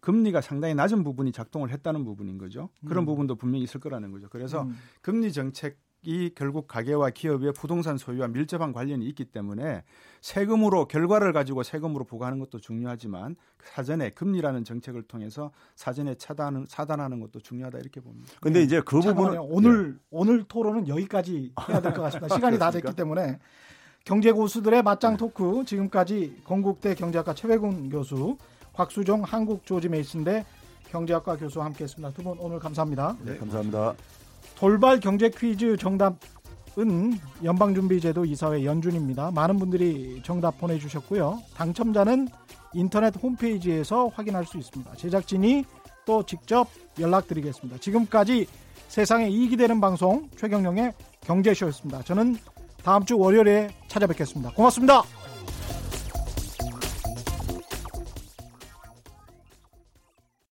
[0.00, 2.68] 금리가 상당히 낮은 부분이 작동을 했다는 부분인 거죠.
[2.86, 3.06] 그런 음.
[3.06, 4.28] 부분도 분명히 있을 거라는 거죠.
[4.30, 4.76] 그래서 음.
[5.02, 5.78] 금리 정책
[6.08, 9.84] 이 결국 가계와 기업의 부동산 소유와 밀접한 관련이 있기 때문에
[10.22, 13.36] 세금으로 결과를 가지고 세금으로 부과하는 것도 중요하지만
[13.74, 18.32] 사전에 금리라는 정책을 통해서 사전에 차단하는 차단하는 것도 중요하다 이렇게 봅니다.
[18.40, 19.38] 근데 이제 그 부분은.
[19.38, 22.34] 오늘 오늘 토론은 여기까지 해야 될 것 같습니다.
[22.34, 23.38] 시간이 다 됐기 때문에
[24.06, 28.38] 경제 고수들의 맞짱 토크 지금까지 건국대 경제학과 최백운 교수,
[28.72, 30.46] 곽수종 한국 조지 메이슨대
[30.88, 32.14] 경제학과 교수와 함께했습니다.
[32.14, 33.14] 두 분 오늘 감사합니다.
[33.22, 33.94] 네, 감사합니다.
[34.56, 39.30] 돌발 경제 퀴즈 정답은 연방준비제도 이사회 연준입니다.
[39.30, 41.40] 많은 분들이 정답 보내주셨고요.
[41.54, 42.28] 당첨자는
[42.74, 44.94] 인터넷 홈페이지에서 확인할 수 있습니다.
[44.96, 45.64] 제작진이
[46.04, 46.68] 또 직접
[46.98, 47.78] 연락드리겠습니다.
[47.80, 48.46] 지금까지
[48.88, 52.02] 세상에 이익이 되는 방송 최경령의 경제쇼였습니다.
[52.02, 52.36] 저는
[52.82, 54.52] 다음 주 월요일에 찾아뵙겠습니다.
[54.52, 55.02] 고맙습니다.